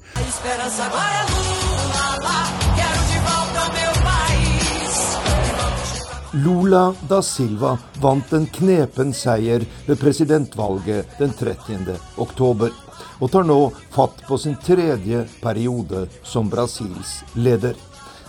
[6.45, 11.95] Lula da Silva vant en knepen seier ved presidentvalget den 30.
[12.19, 12.71] oktober
[13.19, 13.59] og tar nå
[13.95, 17.75] fatt på sin tredje periode som Brasils leder.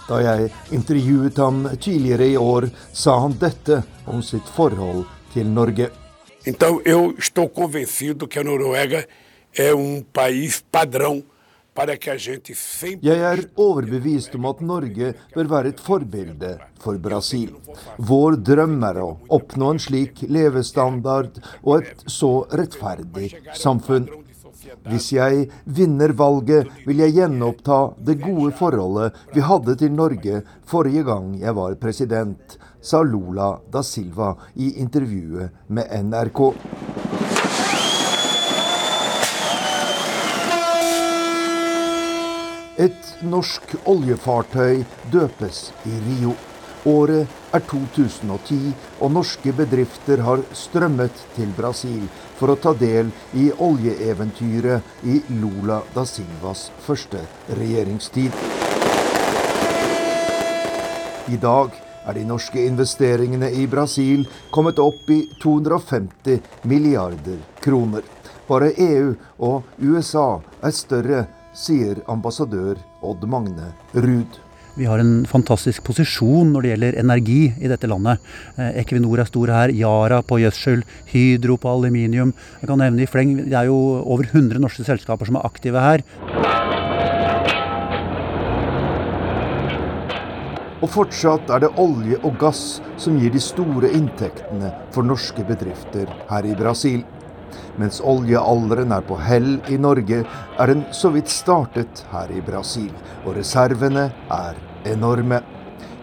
[0.06, 5.90] Da jeg intervjuet ham tidligere i år, sa han dette om sitt forhold til Norge.
[6.46, 9.04] Então eu estou convencido que a Noruega
[9.52, 11.24] é um país padrão
[11.76, 17.50] jeg er overbevist om at Norge bør være et forbilde for Brasil.
[17.98, 24.08] Vår drøm er å oppnå en slik levestandard og et så rettferdig samfunn.
[24.86, 31.04] Hvis jeg vinner valget, vil jeg gjenoppta det gode forholdet vi hadde til Norge forrige
[31.06, 36.42] gang jeg var president, sa Lula da Silva i intervjuet med NRK.
[42.76, 46.34] Et norsk oljefartøy døpes i Rio.
[46.86, 48.58] Året er 2010,
[49.00, 52.04] og norske bedrifter har strømmet til Brasil
[52.36, 57.22] for å ta del i oljeeventyret i Lula da Silvas første
[57.58, 58.36] regjeringstid.
[61.26, 61.74] I dag
[62.06, 66.38] er de norske investeringene i Brasil kommet opp i 250
[66.70, 68.06] milliarder kroner.
[68.46, 71.26] Bare EU og USA er større,
[71.56, 74.45] sier ambassadør Odd Magne Ruud.
[74.76, 78.20] Vi har en fantastisk posisjon når det gjelder energi i dette landet.
[78.60, 80.82] Eh, Equinor er stor her, Yara på gjødsel,
[81.14, 82.34] Hydro på aluminium.
[82.60, 85.80] Jeg kan nevne i fleng, Det er jo over 100 norske selskaper som er aktive
[85.80, 86.04] her.
[90.84, 96.04] Og fortsatt er det olje og gass som gir de store inntektene for norske bedrifter
[96.28, 97.00] her i Brasil.
[97.76, 100.22] Mens oljealderen er på hell i Norge,
[100.58, 102.92] er den så vidt startet her i Brasil,
[103.24, 104.58] og reservene er
[104.88, 105.42] enorme.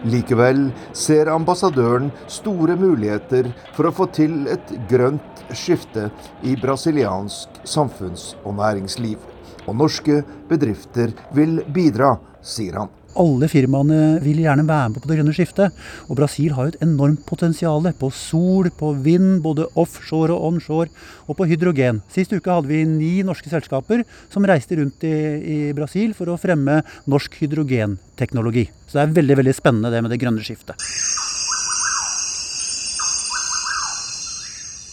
[0.04, 6.10] Likevel ser ambassadøren store muligheter for å få til et grønt skifte
[6.44, 9.16] i brasiliansk samfunns- og næringsliv.
[9.64, 10.20] Og norske
[10.50, 12.92] bedrifter vil bidra, sier han.
[13.20, 15.74] Alle firmaene vil gjerne være med på det grønne skiftet.
[16.08, 20.90] Og Brasil har jo et enormt potensial på sol, på vind, både offshore og onshore,
[21.28, 22.02] og på hydrogen.
[22.10, 24.02] Sist uke hadde vi ni norske selskaper
[24.32, 28.66] som reiste rundt i, i Brasil for å fremme norsk hydrogenteknologi.
[28.88, 30.78] Så det er veldig, veldig spennende det med det grønne skiftet.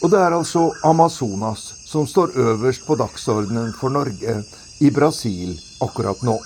[0.02, 4.40] Og det er altså Amazonas som står øverst på dagsordenen for Norge
[4.82, 6.40] i Brasil akkurat nå.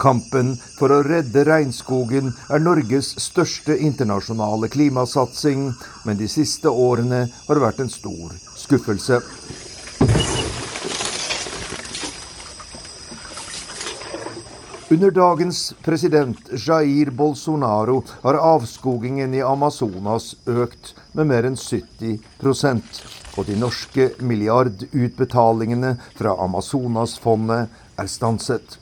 [0.00, 5.68] Kampen for å redde regnskogen er Norges største internasjonale klimasatsing,
[6.04, 9.20] men de siste årene har vært en stor skuffelse.
[14.94, 23.00] Under dagens president Jair Bolsonaro har avskogingen i Amazonas økt med mer enn 70%
[23.34, 28.78] og de norske milliardutbetalingene fra Amazonasfondet er stanset.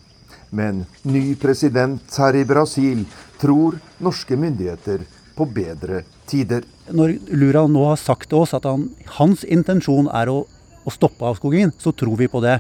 [0.53, 3.07] Men ny president her i Brasil
[3.41, 6.67] tror norske myndigheter på bedre tider.
[6.93, 10.43] Når Lura nå har sagt til oss at han, hans intensjon er å
[10.83, 12.57] å stoppe avskogingen, så tror vi på det.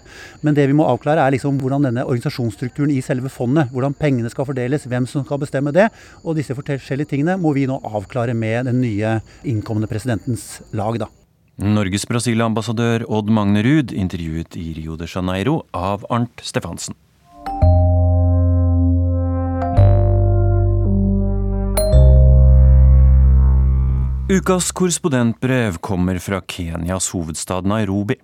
[0.46, 4.30] Men det vi må avklare er liksom hvordan denne organisasjonsstrukturen i selve fondet, hvordan pengene
[4.32, 5.88] skal fordeles, hvem som skal bestemme det.
[6.22, 11.10] Og disse forskjellige tingene må vi nå avklare med den nye innkommende presidentens lag, da.
[11.62, 16.96] Norges Brasil-ambassadør Odd Magne Ruud intervjuet i Rio de Janeiro av Arnt Stefansen.
[24.30, 28.14] Ukas korrespondentbrev kommer fra Kenyas hovedstad Nairobi.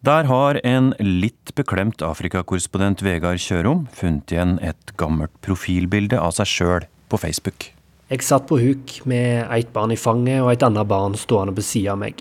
[0.00, 6.50] Der har en litt beklemt Afrikakorrespondent Vegard Kjørom funnet igjen et gammelt profilbilde av seg
[6.50, 7.68] sjøl på Facebook.
[8.10, 11.70] Jeg satt på huk med et barn i fanget og et annet barn stående ved
[11.70, 12.20] siden av meg.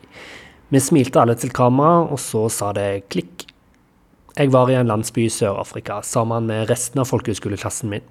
[0.70, 3.50] Vi smilte alle til kamera, og så sa det klikk.
[4.38, 8.06] Jeg var i en landsby i Sør-Afrika sammen med resten av folkehøyskoleklassen min.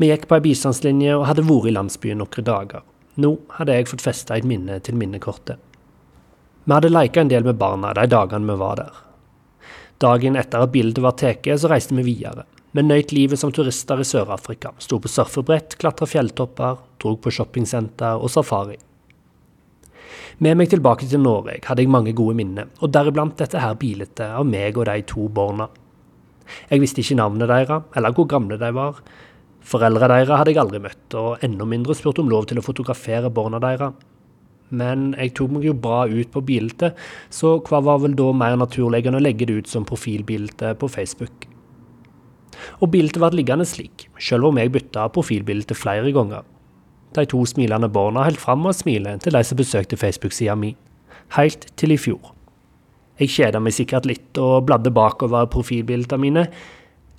[0.00, 2.86] Vi gikk på ei bistandslinje og hadde vært i landsbyen noen dager.
[3.18, 5.58] Nå hadde jeg fått festa et minne til minnekortet.
[6.64, 9.00] Vi hadde leika en del med barna de dagene vi var der.
[9.98, 12.44] Dagen etter at bildet var tatt, så reiste vi videre.
[12.70, 18.20] Vi nøyt livet som turister i Sør-Afrika, sto på surfebrett, klatra fjelltopper, drog på shoppingsenter
[18.20, 18.76] og safari.
[20.38, 24.22] Med meg tilbake til Norge hadde jeg mange gode minner, og deriblant dette her bildet
[24.28, 25.66] av meg og de to barna.
[26.70, 29.02] Jeg visste ikke navnet deres, eller hvor gamle de var,
[29.68, 33.28] Foreldra deres hadde jeg aldri møtt, og enda mindre spurt om lov til å fotografere
[33.32, 33.96] barna deres.
[34.68, 36.96] Men jeg tok meg jo bra ut på bildet,
[37.32, 40.90] så hva var vel da mer naturlig enn å legge det ut som profilbilde på
[40.92, 41.48] Facebook?
[42.80, 46.44] Og bildet ble liggende slik, selv om jeg bytta profilbilde flere ganger.
[47.16, 50.74] De to smilende barna holdt fram å smile til de som besøkte Facebook-sida mi,
[51.36, 52.34] helt til i fjor.
[53.18, 56.44] Jeg kjeda meg sikkert litt og bladde bakover profilbildene mine,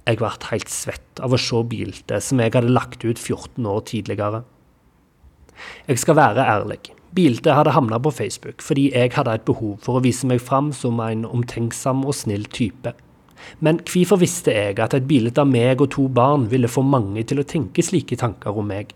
[0.10, 3.84] jeg ble helt svett av å se bildet som jeg hadde lagt ut 14 år
[3.90, 4.44] tidligere.
[5.90, 6.80] Jeg skal være ærlig.
[7.16, 10.72] Bildet hadde havna på Facebook fordi jeg hadde et behov for å vise meg fram
[10.76, 12.94] som en omtenksom og snill type.
[13.64, 17.24] Men hvorfor visste jeg at et bilde av meg og to barn ville få mange
[17.28, 18.92] til å tenke slike tanker om meg?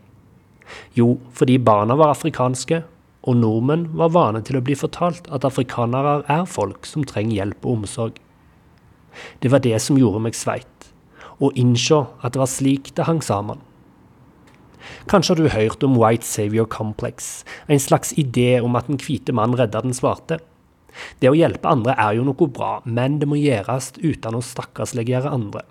[0.97, 2.81] Jo, fordi barna var afrikanske,
[3.23, 7.65] og nordmenn var vane til å bli fortalt at afrikanere er folk som trenger hjelp
[7.65, 8.19] og omsorg.
[9.39, 10.72] Det var det som gjorde meg sveit.
[11.43, 13.59] Å innse at det var slik det hang sammen.
[15.11, 19.35] Kanskje har du hørt om White Savior Complex, en slags idé om at den hvite
[19.35, 20.39] mann redda den svarte.
[21.19, 25.31] Det å hjelpe andre er jo noe bra, men det må gjøres uten å stakkarsliggjøre
[25.31, 25.63] andre.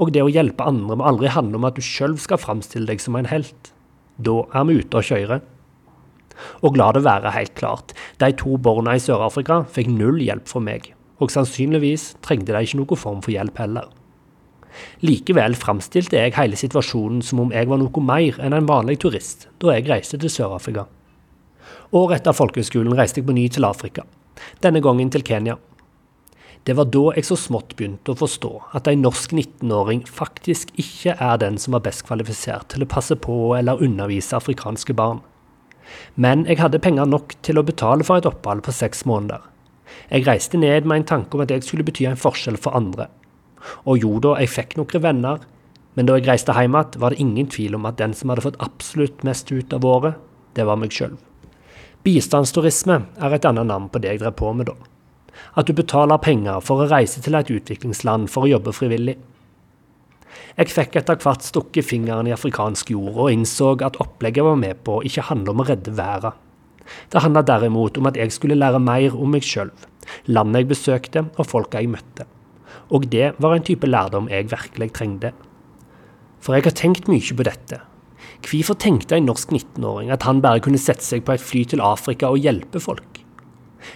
[0.00, 3.00] Og det å hjelpe andre må aldri handle om at du sjøl skal framstille deg
[3.00, 3.72] som en helt.
[4.20, 5.40] Da er vi ute å kjøre.
[6.64, 10.62] Og la det være helt klart, de to barna i Sør-Afrika fikk null hjelp fra
[10.64, 13.88] meg, og sannsynligvis trengte de ikke noen form for hjelp heller.
[15.04, 19.48] Likevel framstilte jeg hele situasjonen som om jeg var noe mer enn en vanlig turist
[19.62, 20.86] da jeg reiste til Sør-Afrika.
[21.96, 24.04] Året etter folkehøgskolen reiste jeg på ny til Afrika,
[24.62, 25.56] denne gangen til Kenya.
[26.68, 31.16] Det var da jeg så smått begynte å forstå at en norsk 19-åring faktisk ikke
[31.16, 35.22] er den som var best kvalifisert til å passe på eller undervise afrikanske barn.
[36.14, 39.40] Men jeg hadde penger nok til å betale for et opphold på seks måneder.
[40.10, 43.08] Jeg reiste ned med en tanke om at jeg skulle bety en forskjell for andre.
[43.84, 45.42] Og jo da, jeg fikk noen venner,
[45.98, 48.46] men da jeg reiste hjem igjen, var det ingen tvil om at den som hadde
[48.46, 50.20] fått absolutt mest ut av året,
[50.54, 51.16] det var meg sjøl.
[52.06, 54.76] Bistandsturisme er et annet navn på det jeg drev på med da.
[55.58, 59.18] At du betaler penger for å reise til et utviklingsland for å jobbe frivillig.
[60.56, 64.58] Jeg fikk etter hvert stukket fingeren i afrikansk jord og innså at opplegget jeg var
[64.62, 66.36] med på, ikke handler om å redde verden.
[67.12, 69.70] Det handla derimot om at jeg skulle lære mer om meg sjøl,
[70.26, 72.26] landet jeg besøkte og folka jeg møtte.
[72.90, 75.32] Og det var en type lærdom jeg virkelig trengte.
[76.40, 77.80] For jeg har tenkt mye på dette.
[78.40, 81.82] Hvorfor tenkte en norsk 19-åring at han bare kunne sette seg på et fly til
[81.84, 83.20] Afrika og hjelpe folk?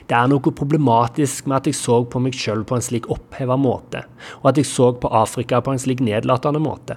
[0.09, 3.57] Det er noe problematisk med at jeg så på meg sjøl på en slik oppheva
[3.61, 4.05] måte,
[4.42, 6.97] og at jeg så på Afrika på en slik nedlatende måte.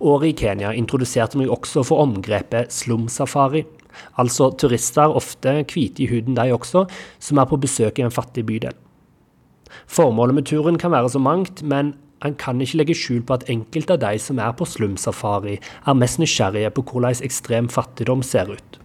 [0.00, 3.64] Året i Kenya introduserte meg også for omgrepet slumsafari,
[4.18, 6.86] altså turister, ofte hvite i huden de også,
[7.22, 8.74] som er på besøk i en fattig bydel.
[9.86, 11.94] Formålet med turen kan være så mangt, men
[12.24, 15.98] han kan ikke legge skjul på at enkelte av de som er på slumsafari, er
[15.98, 18.78] mest nysgjerrige på hvordan ekstrem fattigdom ser ut.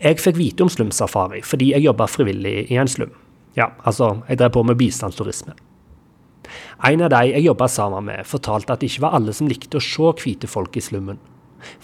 [0.00, 3.10] Jeg fikk vite om slumsafari fordi jeg jobba frivillig i en slum.
[3.58, 5.56] Ja, altså, jeg drev på med bistandsturisme.
[6.86, 9.76] En av de jeg jobba sammen med, fortalte at det ikke var alle som likte
[9.80, 11.18] å se hvite folk i slummen.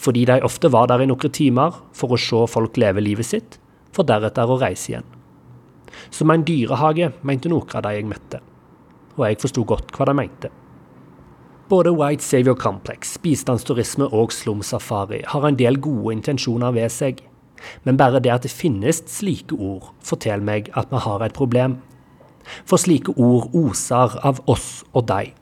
[0.01, 3.59] Fordi de ofte var der i noen timer for å se folk leve livet sitt,
[3.93, 5.16] for deretter å reise igjen.
[6.11, 8.41] Som en dyrehage, mente noen av de jeg møtte.
[9.17, 10.53] Og jeg forsto godt hva de mente.
[11.69, 17.25] Både White Savior Complex, bistandsturisme og slumsafari har en del gode intensjoner ved seg.
[17.83, 21.81] Men bare det at det finnes slike ord, forteller meg at vi har et problem.
[22.69, 25.33] For slike ord oser av oss og deg.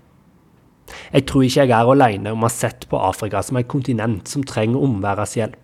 [1.12, 4.30] Jeg tror ikke jeg er alene om å ha sett på Afrika som et kontinent
[4.30, 5.63] som trenger omverdens hjelp.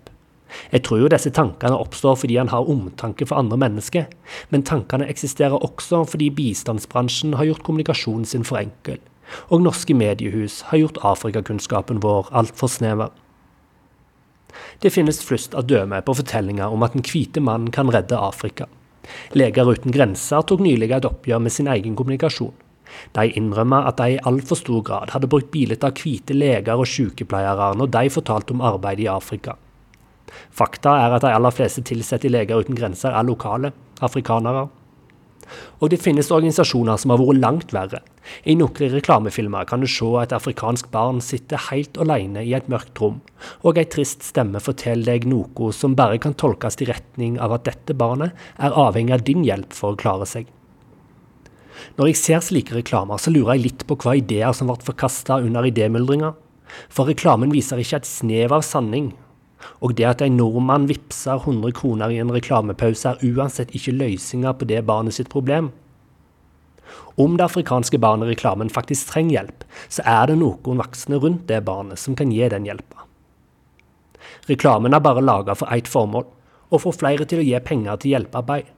[0.71, 4.07] Jeg tror jo disse tankene oppstår fordi han har omtanke for andre mennesker,
[4.49, 8.99] men tankene eksisterer også fordi bistandsbransjen har gjort kommunikasjonen sin for enkel,
[9.49, 13.11] og norske mediehus har gjort Afrikakunnskapen vår altfor snever.
[14.83, 18.67] Det finnes flust av døme på fortellinger om at den hvite mann kan redde Afrika.
[19.33, 22.53] Leger uten grenser tok nylig et oppgjør med sin egen kommunikasjon.
[23.15, 26.89] De innrømmer at de i altfor stor grad hadde brukt bilder av hvite leger og
[26.89, 29.55] sykepleiere når de fortalte om arbeidet i Afrika.
[30.51, 34.69] Fakta er at de aller fleste ansatte i Leger uten grenser er lokale, afrikanere.
[35.81, 38.01] Og det finnes organisasjoner som har vært langt verre.
[38.47, 43.01] I noen reklamefilmer kan du se et afrikansk barn sitte helt alene i et mørkt
[43.01, 43.19] rom,
[43.65, 47.67] og ei trist stemme forteller deg noe som bare kan tolkes i retning av at
[47.67, 50.47] dette barnet er avhengig av din hjelp for å klare seg.
[51.97, 55.39] Når jeg ser slike reklamer, så lurer jeg litt på hva ideer som ble forkasta
[55.41, 56.35] under idémyldringa.
[56.93, 59.11] For reklamen viser ikke et snev av sanning,
[59.81, 64.53] og det at en nordmann vippser 100 kroner i en reklamepause, er uansett ikke løsninga
[64.57, 65.71] på det barnet sitt problem.
[67.19, 71.47] Om det afrikanske barnet i reklamen faktisk trenger hjelp, så er det noen voksne rundt
[71.51, 73.07] det barnet som kan gi den hjelpa.
[74.49, 76.25] Reklamen er bare laga for ett formål,
[76.71, 78.69] å få flere til å gi penger til hjelpearbeid.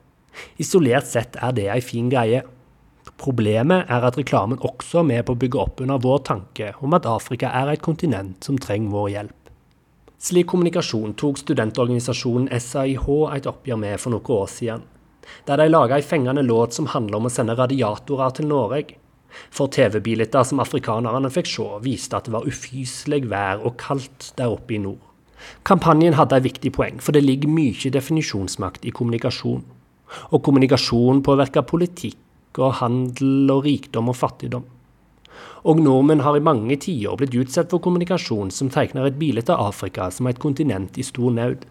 [0.61, 2.41] Isolert sett er det ei fin greie.
[3.21, 6.95] Problemet er at reklamen også er med på å bygge opp under vår tanke om
[6.97, 9.42] at Afrika er et kontinent som trenger vår hjelp.
[10.23, 14.83] Slik kommunikasjon tok studentorganisasjonen SAIH et oppgjør med for noen år siden,
[15.43, 18.95] der de laga ei fengende låt som handler om å sende radiatorer til Norge.
[19.51, 24.53] For TV-bilder som afrikanerne fikk se, viste at det var ufyselig vær og kaldt der
[24.53, 25.01] oppe i nord.
[25.67, 29.65] Kampanjen hadde et viktig poeng, for det ligger mye definisjonsmakt i kommunikasjon.
[30.31, 34.69] Og kommunikasjon påvirker politikk og handel og rikdom og fattigdom
[35.63, 39.69] og nordmenn har i mange tiår blitt utsatt for kommunikasjon som tegner et bilde av
[39.69, 41.63] Afrika som et kontinent i stor nød.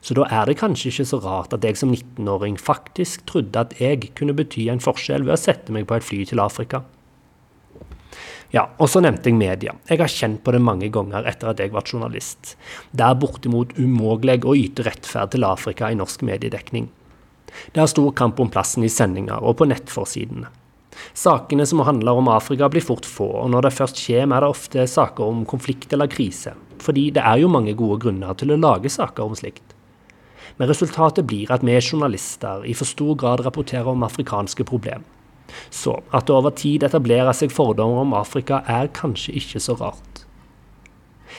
[0.00, 3.74] Så da er det kanskje ikke så rart at jeg som 19-åring faktisk trodde at
[3.80, 6.82] jeg kunne bety en forskjell ved å sette meg på et fly til Afrika.
[8.52, 9.74] Ja, og så nevnte jeg media.
[9.90, 12.54] Jeg har kjent på det mange ganger etter at jeg ble journalist.
[12.96, 16.88] Det er bortimot umulig å yte rettferd til Afrika i norsk mediedekning.
[17.74, 20.48] Det er stor kamp om plassen i sendinger og på nettforsidene.
[21.14, 24.52] Sakene som handler om Afrika blir fort få, og når det først kommer, er det
[24.54, 26.54] ofte saker om konflikt eller krise.
[26.82, 29.74] Fordi det er jo mange gode grunner til å lage saker om slikt.
[30.58, 35.06] Men resultatet blir at vi journalister i for stor grad rapporterer om afrikanske problemer.
[35.70, 40.24] Så at det over tid etablerer seg fordommer om Afrika, er kanskje ikke så rart.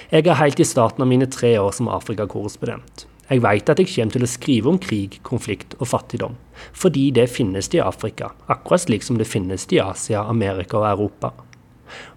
[0.10, 3.09] Jeg er helt i starten av mine tre år som Afrikakorrespondent.
[3.30, 6.34] Jeg vet at jeg kommer til å skrive om krig, konflikt og fattigdom,
[6.74, 11.30] fordi det finnes i Afrika, akkurat slik som det finnes i Asia, Amerika og Europa.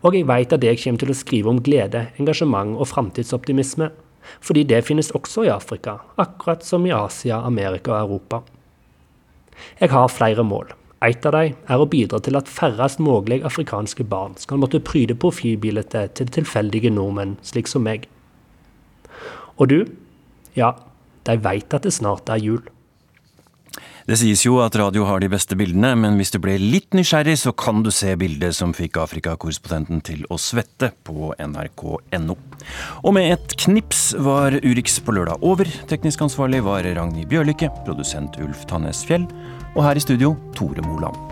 [0.00, 3.90] Og jeg vet at jeg kommer til å skrive om glede, engasjement og framtidsoptimisme,
[4.40, 8.40] fordi det finnes også i Afrika, akkurat som i Asia, Amerika og Europa.
[9.80, 10.72] Jeg har flere mål.
[11.02, 15.18] Et av dem er å bidra til at færrest mulig afrikanske barn skal måtte pryde
[15.18, 18.06] profilbildet til tilfeldige nordmenn, slik som meg.
[19.58, 19.78] Og du?
[20.56, 20.72] Ja,
[21.28, 22.62] de veit at det snart er jul.
[24.02, 27.36] Det sies jo at radio har de beste bildene, men hvis du ble litt nysgjerrig,
[27.38, 32.36] så kan du se bildet som fikk Afrikakorrespondenten til å svette på nrk.no.
[33.02, 35.70] Og med et knips var Urix på lørdag over.
[35.90, 39.28] Teknisk ansvarlig var Ragnhild Bjørlykke, produsent Ulf Tannes Fjell,
[39.76, 41.31] og her i studio Tore Moland.